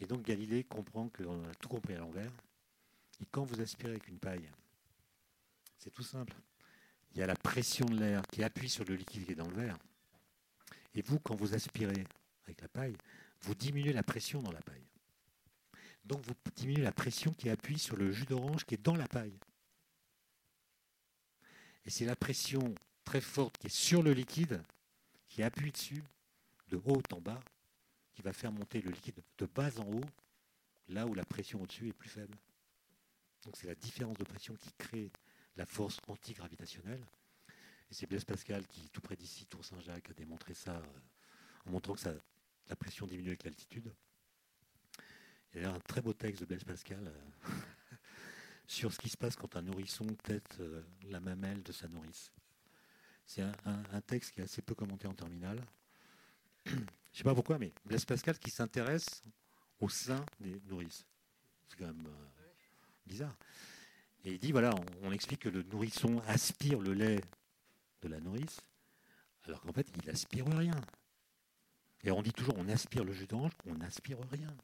[0.00, 2.32] Et donc Galilée comprend qu'on a tout compris à l'envers.
[3.20, 4.50] Et quand vous aspirez avec une paille,
[5.78, 6.34] c'est tout simple.
[7.12, 9.48] Il y a la pression de l'air qui appuie sur le liquide qui est dans
[9.48, 9.78] le verre.
[10.94, 12.04] Et vous, quand vous aspirez
[12.44, 12.96] avec la paille,
[13.42, 14.86] vous diminuez la pression dans la paille.
[16.04, 19.08] Donc vous diminuez la pression qui appuie sur le jus d'orange qui est dans la
[19.08, 19.38] paille.
[21.84, 22.74] Et c'est la pression
[23.04, 24.62] très forte qui est sur le liquide,
[25.36, 26.02] qui appuie dessus,
[26.68, 27.38] de haut en bas,
[28.14, 30.04] qui va faire monter le liquide de bas en haut,
[30.88, 32.34] là où la pression au-dessus est plus faible.
[33.44, 35.10] Donc c'est la différence de pression qui crée
[35.56, 37.04] la force antigravitationnelle.
[37.90, 41.00] Et c'est Blaise Pascal qui, tout près d'ici, Tour Saint-Jacques, a démontré ça euh,
[41.66, 42.08] en montrant que
[42.70, 43.92] la pression diminue avec l'altitude.
[45.54, 47.50] Il y a un très beau texte de Blaise Pascal euh,
[48.66, 52.32] sur ce qui se passe quand un nourrisson tête euh, la mamelle de sa nourrice.
[53.26, 55.60] C'est un, texte qui est assez peu commenté en terminale,
[56.66, 56.72] je
[57.12, 59.24] sais pas pourquoi, mais Blaise Pascal qui s'intéresse
[59.80, 61.04] au sein des nourrices.
[61.68, 62.46] C'est quand même euh,
[63.04, 63.36] bizarre.
[64.24, 67.20] Et il dit voilà, on, explique que le nourrisson aspire le lait
[68.02, 68.60] de la nourrice,
[69.44, 70.80] alors qu'en fait, il aspire rien.
[72.04, 74.54] Et on dit toujours on aspire le jus d'orange, on n'aspire rien.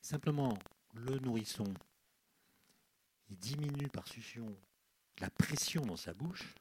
[0.00, 0.58] Simplement,
[0.94, 1.72] le nourrisson,
[3.28, 4.56] diminue par succion
[5.20, 6.54] la pression dans sa bouche,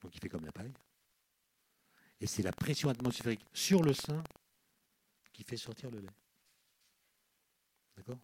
[0.00, 0.74] donc il fait comme la paille,
[2.20, 4.22] et c'est la pression atmosphérique sur le sein
[5.32, 6.14] qui fait sortir le lait.
[7.96, 8.18] D'accord?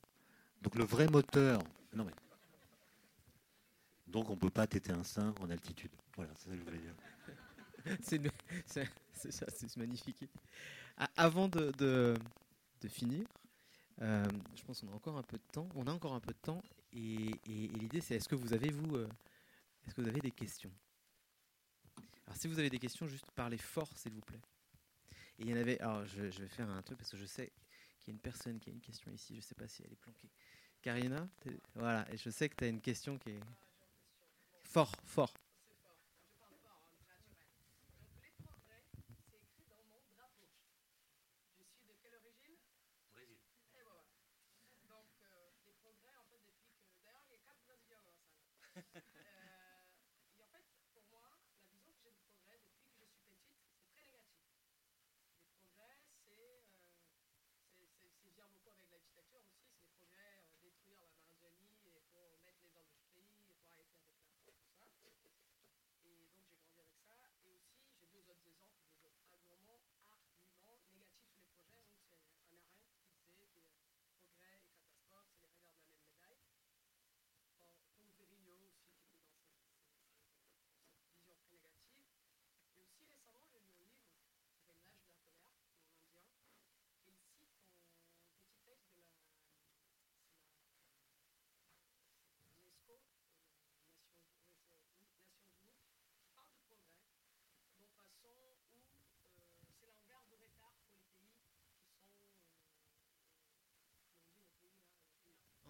[0.62, 1.62] Donc le vrai moteur.
[1.92, 2.12] Non mais.
[4.06, 5.92] Donc on ne peut pas téter un sein en altitude.
[6.16, 6.94] Voilà, c'est ça que je voulais dire.
[9.14, 10.24] c'est ça, c'est magnifique.
[11.16, 13.26] Avant de, de, finir,
[14.02, 15.68] euh, je pense qu'on a encore un peu de temps.
[15.74, 16.62] On a encore un peu de temps.
[16.92, 19.08] Et, l'idée, c'est est-ce que vous avez, vous, euh,
[19.86, 20.72] est-ce que vous avez des questions?
[22.26, 24.40] Alors, si vous avez des questions, juste parlez fort, s'il vous plaît.
[25.38, 25.80] Et il y en avait.
[25.80, 27.52] Alors, je, vais faire un truc parce que je sais
[27.98, 29.34] qu'il y a une personne qui a une question ici.
[29.34, 30.30] Je ne sais pas si elle est planquée.
[30.82, 31.28] Karina
[31.74, 32.10] Voilà.
[32.12, 33.40] Et je sais que tu as une question qui est.
[34.64, 35.34] Fort, fort.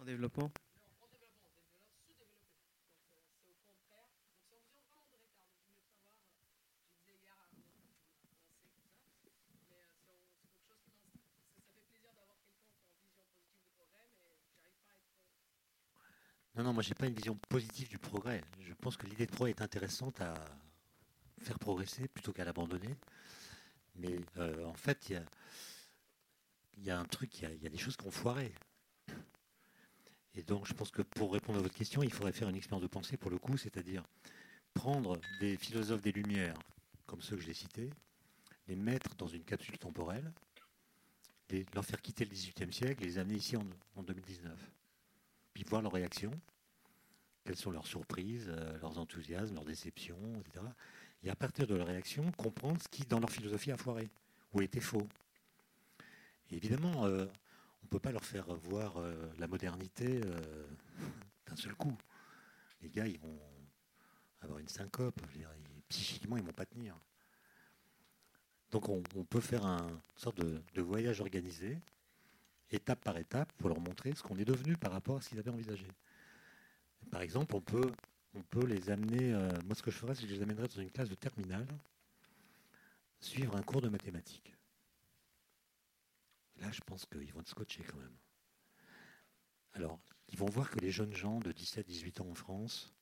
[16.55, 18.41] Non, non, moi j'ai pas une vision positive du progrès.
[18.59, 20.33] Je pense que l'idée de progrès est intéressante à
[21.39, 22.97] faire progresser plutôt qu'à l'abandonner.
[23.95, 25.23] Mais euh, en fait, il
[26.83, 28.53] y a, un truc, il y, y a, des choses qui ont foiré.
[30.35, 32.83] Et donc, je pense que pour répondre à votre question, il faudrait faire une expérience
[32.83, 34.03] de pensée pour le coup, c'est-à-dire
[34.73, 36.57] prendre des philosophes des Lumières,
[37.05, 37.89] comme ceux que j'ai cités,
[38.67, 40.31] les mettre dans une capsule temporelle,
[41.49, 44.57] les, leur faire quitter le XVIIIe siècle, les amener ici en, 2019,
[45.53, 46.31] puis voir leurs réactions,
[47.43, 50.65] quelles sont leurs surprises, euh, leurs enthousiasmes, leurs déceptions, etc.
[51.23, 54.09] Et à partir de leurs réactions, comprendre ce qui, dans leur philosophie, a foiré
[54.53, 55.07] ou était faux.
[56.49, 57.25] Évidemment, euh,
[57.81, 60.67] on ne peut pas leur faire voir euh, la modernité euh,
[61.47, 61.95] d'un seul coup.
[62.81, 63.39] Les gars, ils vont
[64.41, 65.21] avoir une syncope.
[65.89, 66.95] psychiquement, ils ne vont pas tenir.
[68.71, 71.77] Donc on, peut faire un sorte de, voyage organisé,
[72.71, 75.39] étape par étape, pour leur montrer ce qu'on est devenu par rapport à ce qu'ils
[75.39, 75.85] avaient envisagé.
[77.11, 77.91] Par exemple, on peut,
[78.33, 80.69] on peut les amener, euh, moi ce que je ferais, c'est que je les amènerais
[80.69, 81.67] dans une classe de terminale,
[83.19, 84.55] suivre un cours de mathématiques.
[86.61, 88.15] Là, je pense qu'ils vont être scotchés quand même.
[89.73, 89.99] Alors,
[90.29, 92.93] ils vont voir que les jeunes gens de 17-18 ans en France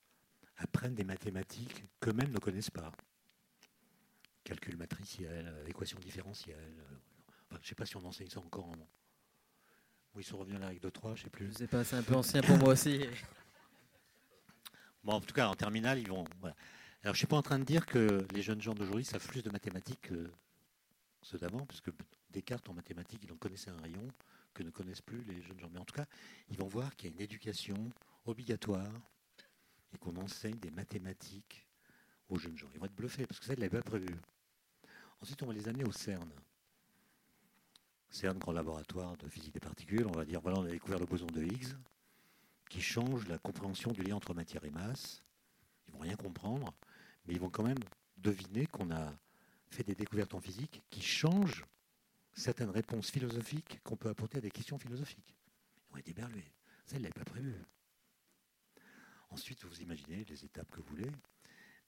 [0.58, 2.92] apprennent des mathématiques qu'eux-mêmes ne connaissent pas.
[4.44, 6.56] Calcul matriciel, euh, équation différentielle.
[6.58, 6.96] Euh,
[7.52, 8.72] je ne sais pas si on enseigne ça encore.
[10.18, 11.52] Ils sont revenus à la règle de 3, je ne sais plus.
[11.52, 13.06] Je sais pas, c'est un peu ancien pour moi aussi.
[15.02, 16.26] Bon, en tout cas, en terminale, ils vont.
[16.44, 16.56] Alors,
[17.04, 19.42] je ne suis pas en train de dire que les jeunes gens d'aujourd'hui savent plus
[19.42, 20.30] de mathématiques que
[21.22, 21.92] ceux d'avant, puisque
[22.32, 24.08] Descartes en mathématiques, il en connaissait un rayon
[24.54, 25.70] que ne connaissent plus les jeunes gens.
[25.72, 26.06] Mais en tout cas,
[26.50, 27.90] ils vont voir qu'il y a une éducation
[28.26, 28.92] obligatoire
[29.94, 31.66] et qu'on enseigne des mathématiques
[32.30, 32.68] aux jeunes gens.
[32.74, 34.16] Ils vont être bluffés parce que ça, ils ne l'avaient pas prévu.
[35.22, 36.30] Ensuite, on va les amener au CERN.
[38.10, 40.06] CERN, grand laboratoire de physique des particules.
[40.08, 41.76] On va dire, voilà, on a découvert le boson de Higgs
[42.70, 45.24] qui change la compréhension du lien entre matière et masse.
[45.88, 46.72] Ils vont rien comprendre,
[47.26, 47.80] mais ils vont quand même
[48.18, 49.12] deviner qu'on a
[49.70, 51.66] fait des découvertes en physique qui changent
[52.34, 55.36] certaines réponses philosophiques qu'on peut apporter à des questions philosophiques.
[55.92, 56.52] Ont été berlés.
[56.86, 57.54] Ça, il ne pas prévu.
[59.30, 61.12] Ensuite, vous imaginez les étapes que vous voulez.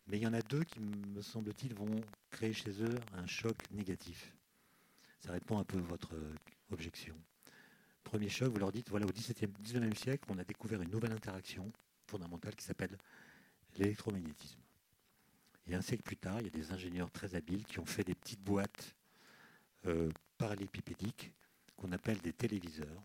[0.08, 3.56] Mais il y en a deux qui, me semble-t-il, vont créer chez eux un choc
[3.72, 4.34] négatif.
[5.20, 6.36] Ça répond un peu à votre euh,
[6.72, 7.16] objection.
[8.04, 11.72] Premier choc, vous leur dites, voilà, au XIXe siècle, on a découvert une nouvelle interaction
[12.08, 12.98] fondamentale qui s'appelle
[13.78, 14.60] l'électromagnétisme.
[15.68, 18.04] Et un siècle plus tard, il y a des ingénieurs très habiles qui ont fait
[18.04, 18.96] des petites boîtes
[19.86, 20.10] euh,
[20.42, 21.32] parallélépipédiques
[21.78, 23.04] qu'on appelle des téléviseurs,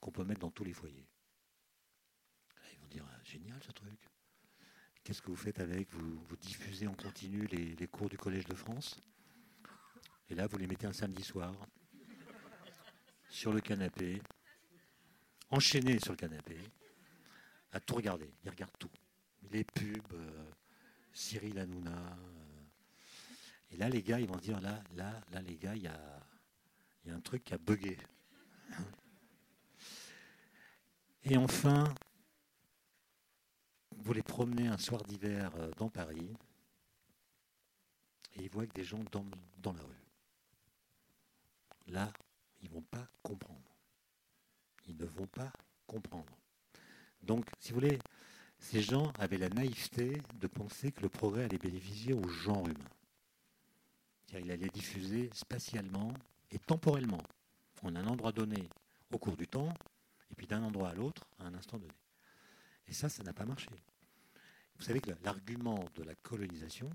[0.00, 1.06] qu'on peut mettre dans tous les foyers.
[2.72, 4.00] ils vont dire, ah, génial ce truc.
[5.04, 5.92] Qu'est-ce que vous faites avec?
[5.92, 8.98] Vous, diffusez en continu les, cours du Collège de France?
[10.30, 11.54] Et là, vous les mettez un samedi soir
[13.28, 14.22] sur le canapé,
[15.50, 16.58] enchaînés sur le canapé,
[17.72, 18.32] à tout regarder.
[18.44, 18.90] Ils regardent tout.
[19.50, 20.50] Les pubs, euh,
[21.12, 21.90] Cyril Hanouna.
[21.90, 22.62] Euh.
[23.72, 26.27] Et là, les gars, ils vont dire, là, là, là, les gars, il y a,
[27.06, 27.96] y a un truc qui a bugué.
[31.24, 31.92] Et enfin,
[33.96, 36.34] vous les promenez un soir d'hiver euh, dans Paris
[38.34, 39.26] et ils voient que des gens dans,
[39.58, 40.04] dans la rue.
[41.88, 42.12] Là,
[42.62, 43.60] ils ne vont pas comprendre.
[44.86, 45.52] Ils ne vont pas
[45.86, 46.38] comprendre.
[47.22, 47.98] Donc, si vous voulez,
[48.58, 52.90] ces gens avaient la naïveté de penser que le progrès allait bénéficier au genre humain.
[54.32, 56.12] Il allait diffuser spatialement
[56.50, 57.22] et temporellement,
[57.82, 58.68] en un endroit donné,
[59.12, 59.72] au cours du temps,
[60.30, 61.92] et puis d'un endroit à l'autre, à un instant donné.
[62.86, 63.68] Et ça, ça n'a pas marché.
[64.76, 66.90] Vous savez que l'argument de la colonisation,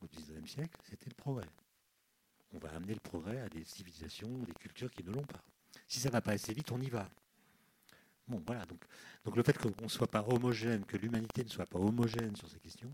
[0.00, 1.48] au XIXe siècle, c'était le progrès.
[2.52, 5.42] On va amener le progrès à des civilisations, des cultures qui ne l'ont pas.
[5.88, 7.08] Si ça ne va pas assez vite, on y va.
[8.28, 8.64] Bon, voilà.
[8.66, 12.48] Donc, le fait qu'on ne soit pas homogène, que l'humanité ne soit pas homogène sur
[12.48, 12.92] ces questions,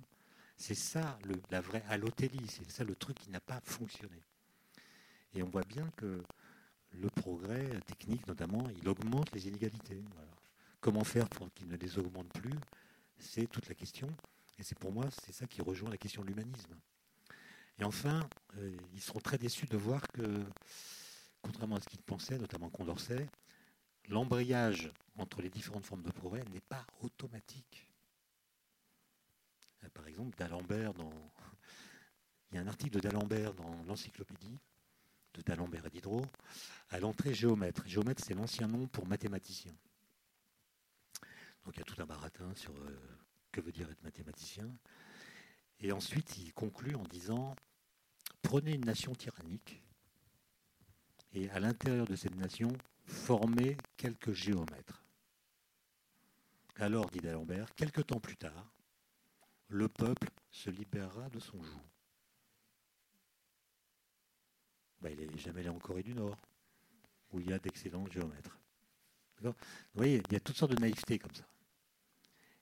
[0.57, 1.19] c'est ça
[1.51, 4.23] la vraie allothélie, c'est ça le truc qui n'a pas fonctionné.
[5.35, 6.23] Et on voit bien que
[6.93, 10.03] le progrès technique, notamment, il augmente les inégalités.
[10.81, 12.55] Comment faire pour qu'il ne les augmente plus
[13.19, 14.09] C'est toute la question.
[14.59, 16.75] Et c'est pour moi, c'est ça qui rejoint la question de l'humanisme.
[17.79, 18.29] Et enfin,
[18.59, 20.45] euh, ils seront très déçus de voir que,
[21.41, 23.27] contrairement à ce qu'ils pensaient, notamment Condorcet,
[24.09, 27.89] l'embrayage entre les différentes formes de progrès n'est pas automatique.
[29.85, 31.11] Euh, par exemple, d'Alembert dans.
[32.53, 34.59] Il y a un article de d'Alembert dans l'encyclopédie
[35.35, 36.27] de d'Alembert et Diderot,
[36.91, 37.87] à l'entrée géomètre.
[37.87, 39.75] Géomètre, c'est l'ancien nom pour mathématicien.
[41.65, 42.99] Donc il y a tout un baratin sur euh,
[43.53, 44.69] que veut dire être mathématicien.
[45.81, 47.55] Et ensuite, il conclut en disant
[48.43, 49.83] prenez une nation tyrannique
[51.33, 52.73] et à l'intérieur de cette nation,
[53.05, 55.05] formez quelques géomètres.
[56.77, 58.73] Alors, dit d'Alembert, quelque temps plus tard,
[59.69, 61.81] le peuple se libérera de son joug.
[65.01, 66.37] Ben, il n'est jamais allé en Corée du Nord,
[67.33, 68.59] où il y a d'excellents géomètres.
[69.43, 69.55] Vous
[69.95, 71.47] voyez, il y a toutes sortes de naïvetés comme ça.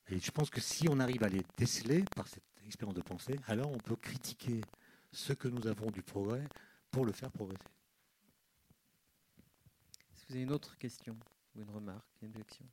[0.09, 3.39] Et je pense que si on arrive à les déceler par cette expérience de pensée,
[3.47, 4.61] alors on peut critiquer
[5.13, 6.47] ce que nous avons du progrès
[6.91, 7.65] pour le faire progresser.
[10.13, 11.17] Est-ce que vous avez une autre question
[11.55, 12.65] ou une remarque, une objection?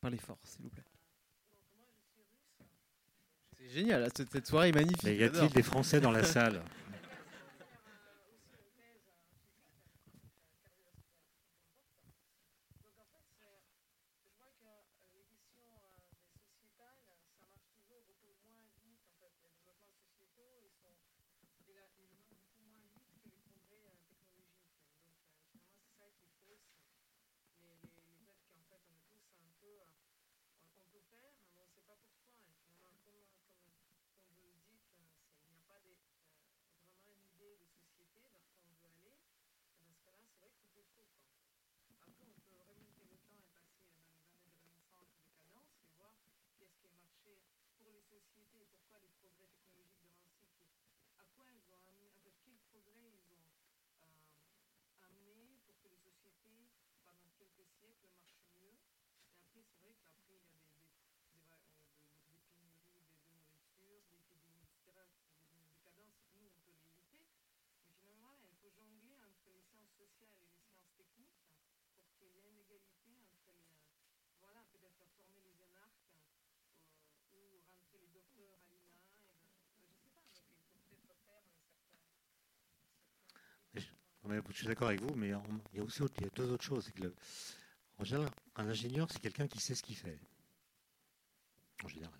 [0.00, 0.89] Parlez fort, s'il vous plaît.
[3.60, 5.04] C'est génial, cette soirée est magnifique.
[5.04, 6.60] y a-t-il des Français dans la salle?
[84.50, 85.32] je suis d'accord avec vous, mais
[85.72, 86.02] il y a aussi
[86.34, 86.90] deux autres choses.
[87.98, 90.18] En général, un ingénieur, c'est quelqu'un qui sait ce qu'il fait.
[91.84, 92.18] En général.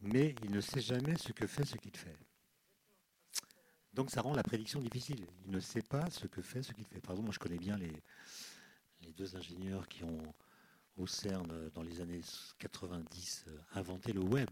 [0.00, 2.16] Mais il ne sait jamais ce que fait ce qu'il fait.
[3.92, 5.26] Donc ça rend la prédiction difficile.
[5.44, 7.00] Il ne sait pas ce que fait ce qu'il fait.
[7.00, 7.92] Par exemple, moi je connais bien les,
[9.02, 10.34] les deux ingénieurs qui ont
[10.96, 12.20] au CERN dans les années
[12.58, 14.50] 90 inventé le web.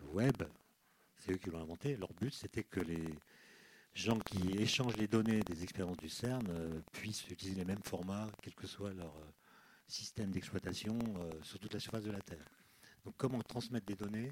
[0.00, 0.42] Le web,
[1.16, 1.96] c'est eux qui l'ont inventé.
[1.96, 3.14] Leur but, c'était que les
[3.94, 8.54] gens qui échangent les données des expériences du CERN puissent utiliser les mêmes formats, quel
[8.54, 9.14] que soit leur
[9.86, 10.98] système d'exploitation
[11.42, 12.44] sur toute la surface de la Terre.
[13.04, 14.30] Donc comment transmettre des données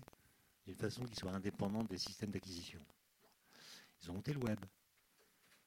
[0.67, 2.81] d'une façon qui soit indépendante des systèmes d'acquisition?
[4.03, 4.59] Ils ont monté le web.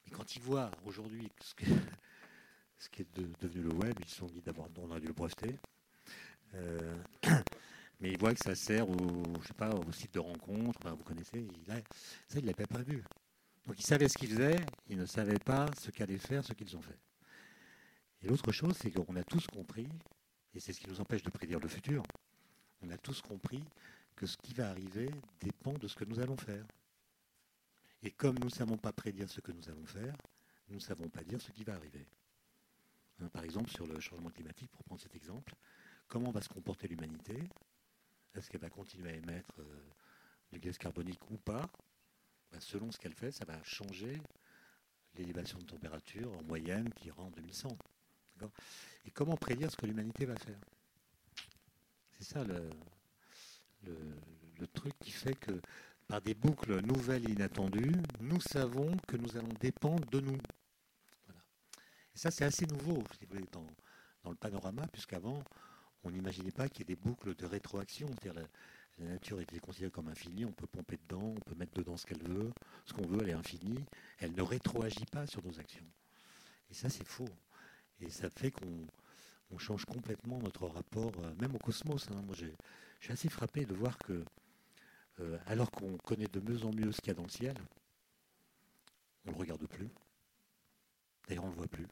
[0.05, 1.53] Et quand ils voient aujourd'hui ce,
[2.91, 5.55] qui est devenu le web, ils se sont dit d'abord on a dû le breveter.
[6.55, 6.97] Euh,
[7.99, 11.03] mais ils voient que ça sert au, je sais pas, au site de rencontre, vous
[11.03, 11.75] connaissez, ça
[12.35, 13.03] il ne l'avait pas prévu.
[13.69, 16.75] Donc ils savaient ce qu'ils faisaient, ils ne savaient pas ce qu'allaient faire ce qu'ils
[16.75, 16.97] ont fait.
[18.23, 19.87] Et l'autre chose, c'est qu'on a tous compris,
[20.55, 22.01] et c'est ce qui nous empêche de prédire le futur,
[22.81, 23.63] on a tous compris
[24.15, 26.65] que ce qui va arriver dépend de ce que nous allons faire.
[28.01, 30.15] Et comme nous ne savons pas prédire ce que nous allons faire,
[30.69, 32.07] nous ne savons pas dire ce qui va arriver.
[33.21, 35.53] Hein, par exemple, sur le changement climatique, pour prendre cet exemple,
[36.07, 37.37] comment va se comporter l'humanité?
[38.33, 39.89] Est-ce qu'elle va continuer à émettre euh,
[40.51, 41.69] du gaz carbonique ou pas?
[42.51, 44.21] Ben, Selon ce qu'elle fait, ça va changer
[45.15, 47.77] l'élévation de température en moyenne qui en 2100.
[49.05, 50.59] Et comment prédire ce que l'humanité va faire?
[52.17, 52.69] C'est ça le,
[53.83, 55.59] le, truc qui fait que
[56.07, 60.37] par des boucles nouvelles et inattendues, nous savons que nous allons dépendre de nous.
[62.15, 63.03] Et ça, c'est assez nouveau,
[63.51, 63.65] dans,
[64.23, 65.43] dans le panorama, puisqu'avant,
[66.03, 68.07] on n'imaginait pas qu'il y ait des boucles de rétroaction.
[68.21, 68.47] C'est-à-dire
[68.99, 72.05] la, nature était considérée comme infinie, on peut pomper dedans, on peut mettre dedans ce
[72.05, 72.51] qu'elle veut,
[72.85, 73.83] ce qu'on veut, elle est infinie.
[74.19, 75.85] Elle ne rétroagit pas sur nos actions.
[76.69, 77.29] Et ça, c'est faux.
[77.99, 82.07] Et ça fait qu'on change complètement notre rapport, euh, même au cosmos.
[82.11, 82.21] Hein.
[82.25, 82.53] Moi, j'ai
[82.99, 84.23] je suis assez frappé de voir que,
[85.19, 87.55] euh, alors qu'on connaît de mieux en mieux ce qu'il y a dans le ciel,
[89.25, 89.89] on ne le regarde plus.
[91.27, 91.87] D'ailleurs, on ne le voit plus.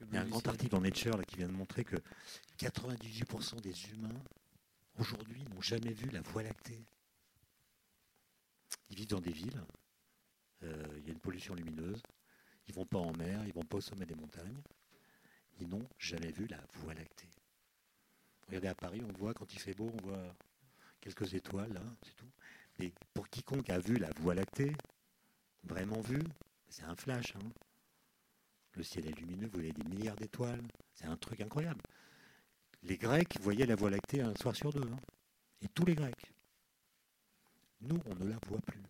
[0.00, 1.96] Il y a un grand article dans Nature là, qui vient de montrer que
[2.58, 4.20] 98% des humains,
[4.98, 6.84] aujourd'hui, n'ont jamais vu la Voie lactée.
[8.90, 9.62] Ils vivent dans des villes,
[10.62, 12.02] euh, il y a une pollution lumineuse,
[12.68, 14.60] ils vont pas en mer, ils vont pas au sommet des montagnes,
[15.60, 17.28] ils n'ont jamais vu la Voie lactée.
[18.46, 20.34] Regardez à Paris, on voit quand il fait beau, on voit
[21.00, 22.30] quelques étoiles, là, c'est tout.
[22.78, 24.72] Mais pour quiconque a vu la Voie lactée,
[25.64, 26.20] vraiment vu,
[26.68, 27.34] c'est un flash.
[27.36, 27.50] Hein.
[28.74, 30.62] Le ciel est lumineux, vous voyez des milliards d'étoiles,
[30.94, 31.82] c'est un truc incroyable.
[32.84, 34.98] Les Grecs voyaient la Voie lactée un soir sur deux, hein.
[35.60, 36.32] et tous les Grecs.
[37.80, 38.82] Nous, on ne la voit plus.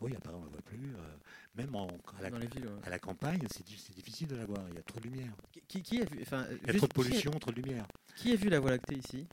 [0.00, 0.94] Oui, apparemment, on ne la voit plus.
[0.94, 1.16] Euh,
[1.54, 4.60] même en, à, la, campagne, c'est difficile de la voir.
[4.68, 5.32] Il y a trop de lumière.
[5.68, 7.86] Qui, a vu, enfin, Il y a trop de pollution, trop de lumière.
[8.16, 9.26] Qui a vu la Voie lactée ici?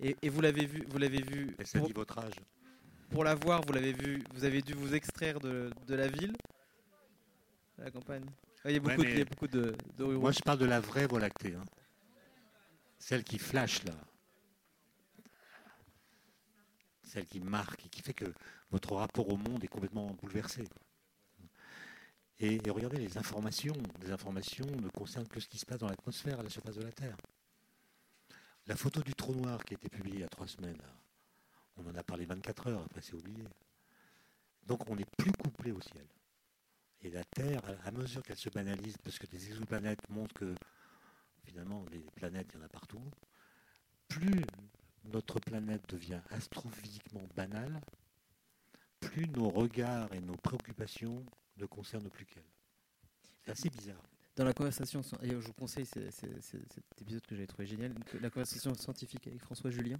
[0.00, 1.56] Et, vous l'avez vu, vous l'avez vu.
[1.58, 2.34] Et ça dit votre âge.
[3.10, 6.36] Pour la voir, vous l'avez vu, vous avez dû vous extraire de, la ville,
[7.78, 8.26] de la campagne.
[8.64, 9.74] Ah, il y a beaucoup, de, beaucoup de,
[10.14, 11.54] Moi, je parle de la vraie Voie lactée.
[11.54, 11.64] Hein.
[12.98, 13.94] Celle qui flash là.
[17.02, 18.32] Celle qui marque et qui fait que
[18.70, 20.64] votre rapport au monde est complètement bouleversé.
[22.40, 23.74] Et, regardez les informations.
[24.00, 26.82] Les informations ne concernent que ce qui se passe dans l'atmosphère, à la surface de
[26.82, 27.16] la Terre.
[28.66, 30.80] La photo du trou noir qui a été publiée il y a trois semaines,
[31.76, 33.42] on en a parlé 24 heures, après c'est oublié.
[34.66, 36.06] Donc on n'est plus couplé au ciel.
[37.00, 40.54] Et la Terre, à mesure qu'elle se banalise, parce que des exoplanètes montrent que
[41.48, 43.02] finalement les planètes, il y en a partout,
[44.06, 44.42] plus
[45.04, 47.80] notre planète devient astrophysiquement banale,
[49.00, 51.24] plus nos regards et nos préoccupations
[51.56, 52.44] ne concernent plus qu'elle.
[53.44, 54.02] C'est assez bizarre.
[54.36, 58.72] Dans la conversation, et je vous conseille cet épisode que j'avais trouvé génial, la conversation
[58.74, 59.98] scientifique avec François Julien,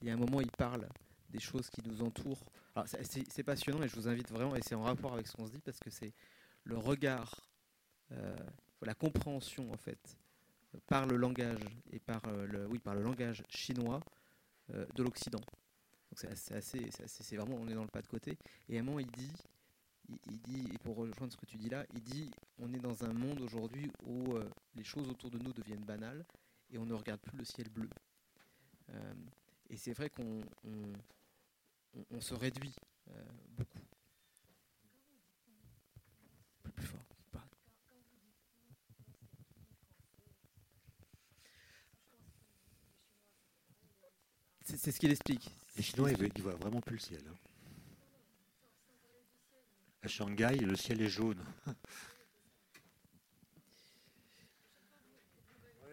[0.00, 0.86] il y a un moment, il parle
[1.30, 2.44] des choses qui nous entourent.
[2.86, 5.52] C'est passionnant et je vous invite vraiment, et c'est en rapport avec ce qu'on se
[5.52, 6.12] dit, parce que c'est
[6.64, 7.48] le regard,
[8.12, 8.36] euh,
[8.82, 10.18] la compréhension en fait,
[10.86, 14.00] par le langage et par, euh, le, oui, par le langage chinois
[14.74, 15.40] euh, de l'Occident.
[16.14, 18.38] C'est assez, c'est vraiment, on est dans le pas de côté.
[18.68, 19.32] Et à il dit,
[20.08, 23.04] il, dit, et pour rejoindre ce que tu dis là, il dit, on est dans
[23.04, 26.24] un monde aujourd'hui où euh, les choses autour de nous deviennent banales
[26.70, 27.88] et on ne regarde plus le ciel bleu.
[29.68, 30.42] Et c'est vrai qu'on
[32.12, 32.74] on, se réduit
[33.56, 33.80] beaucoup.
[36.74, 37.06] Plus fort.
[44.66, 45.48] C'est ce qu'il explique.
[45.76, 47.22] Les Chinois, ils voient vraiment plus le ciel.
[47.30, 47.36] Hein.
[50.02, 51.38] À Shanghai, le ciel est jaune.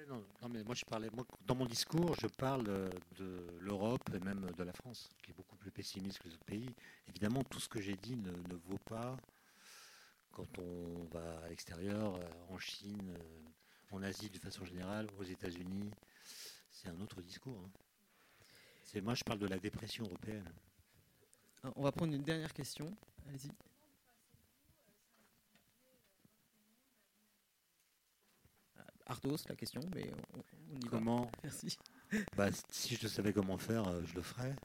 [0.09, 1.11] non, mais moi, je parlais,
[1.45, 5.55] dans mon discours, je parle de l'Europe et même de la France, qui est beaucoup
[5.55, 6.73] plus pessimiste que les autres pays.
[7.09, 9.15] Évidemment, tout ce que j'ai dit ne, vaut pas
[10.31, 12.19] quand on va à l'extérieur,
[12.49, 13.13] en Chine,
[13.91, 15.91] en Asie de façon générale, aux États-Unis,
[16.71, 17.61] c'est un autre discours.
[17.63, 17.69] Hein.
[18.93, 20.47] C'est moi, je parle de la dépression européenne.
[21.63, 22.95] Ah, on va prendre une dernière question.
[23.27, 23.49] Allez-y.
[28.77, 31.75] Ah, Arthos, la question, mais on, y comment Merci.
[32.37, 34.55] Bah, si je savais comment faire, euh, je le ferais.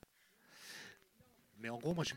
[1.57, 2.13] Mais en gros, moi, je,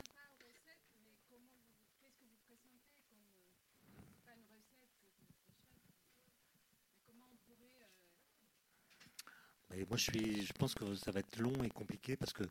[9.87, 12.43] moi, je, suis, je pense que ça va être long et compliqué parce que,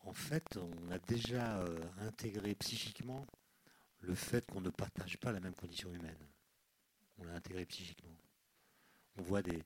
[0.00, 3.26] en fait, on a déjà euh, intégré psychiquement
[4.00, 6.26] le fait qu'on ne partage pas la même condition humaine.
[7.18, 8.16] On l'a intégré psychiquement.
[9.18, 9.62] On voit des.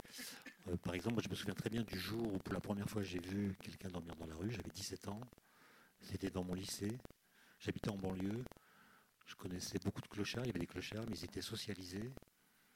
[0.69, 2.89] Euh, par exemple, moi, je me souviens très bien du jour où, pour la première
[2.89, 4.51] fois, j'ai vu quelqu'un dormir dans la rue.
[4.51, 5.21] J'avais 17 ans.
[6.01, 6.99] C'était dans mon lycée.
[7.61, 8.45] J'habitais en banlieue.
[9.27, 10.45] Je connaissais beaucoup de clochards.
[10.45, 12.13] Il y avait des clochards, mais ils étaient socialisés.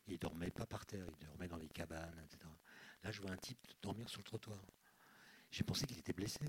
[0.07, 1.07] Ils ne dormaient pas par terre.
[1.21, 2.49] Ils dormaient dans les cabanes, etc.
[3.03, 4.59] Là, je vois un type dormir sur le trottoir.
[5.51, 6.41] J'ai pensé qu'il était blessé.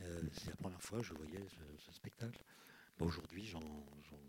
[0.00, 1.46] Euh, c'est la première fois que je voyais
[1.78, 2.42] ce, spectacle.
[2.98, 3.60] Aujourd'hui, j'en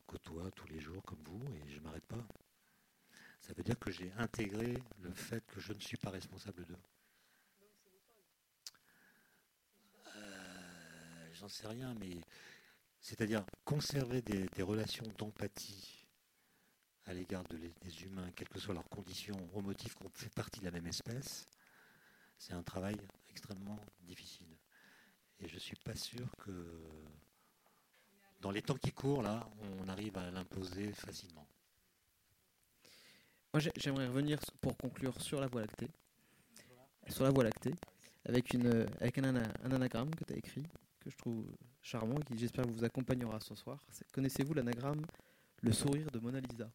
[0.06, 2.26] côtoie tous les jours comme vous et je ne m'arrête pas.
[3.40, 6.78] Ça veut dire que j'ai intégré le fait que je ne suis pas responsable d'eux.
[10.16, 12.22] Euh, j'en sais rien, mais
[13.00, 16.01] c'est-à-dire conserver des relations d'empathie
[17.12, 20.66] à l'égard des humains, quelles que soient leurs conditions, au motif qu'on fait partie de
[20.66, 21.46] la même espèce,
[22.38, 22.96] c'est un travail
[23.30, 24.48] extrêmement difficile.
[25.40, 26.82] Et je ne suis pas sûr que
[28.40, 29.48] dans les temps qui courent, là,
[29.82, 31.46] on arrive à l'imposer facilement.
[33.54, 35.90] Moi, j'aimerais revenir pour conclure sur la Voie lactée.
[37.10, 37.76] Sur la Voie lactée,
[38.24, 40.64] avec, un, un anagramme que tu as écrit,
[41.02, 41.46] que je trouve
[41.82, 43.84] charmant et qui, j'espère, vous accompagnera ce soir.
[44.14, 45.06] Connaissez-vous l'anagramme
[45.62, 46.72] Le sourire de Mona Lisa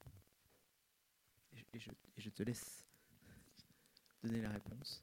[1.77, 2.86] et je, te laisse
[4.23, 5.01] donner la réponse.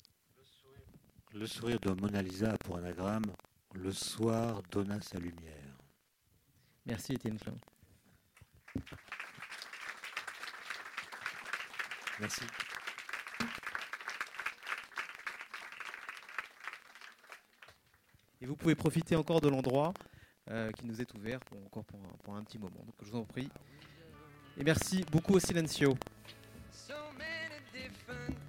[1.32, 3.26] Le sourire de Mona Lisa pour anagramme
[3.76, 5.78] Le soir donna sa lumière.
[6.86, 7.58] Merci Étienne Klein.
[12.20, 12.41] Merci.
[18.41, 19.94] Et vous pouvez profiter encore de l'endroit
[20.50, 22.84] euh, qui nous est ouvert pour, encore pour un, pour un petit moment.
[22.84, 23.50] Donc je vous en prie.
[24.58, 25.95] Et merci beaucoup au Silencio.
[28.14, 28.43] happened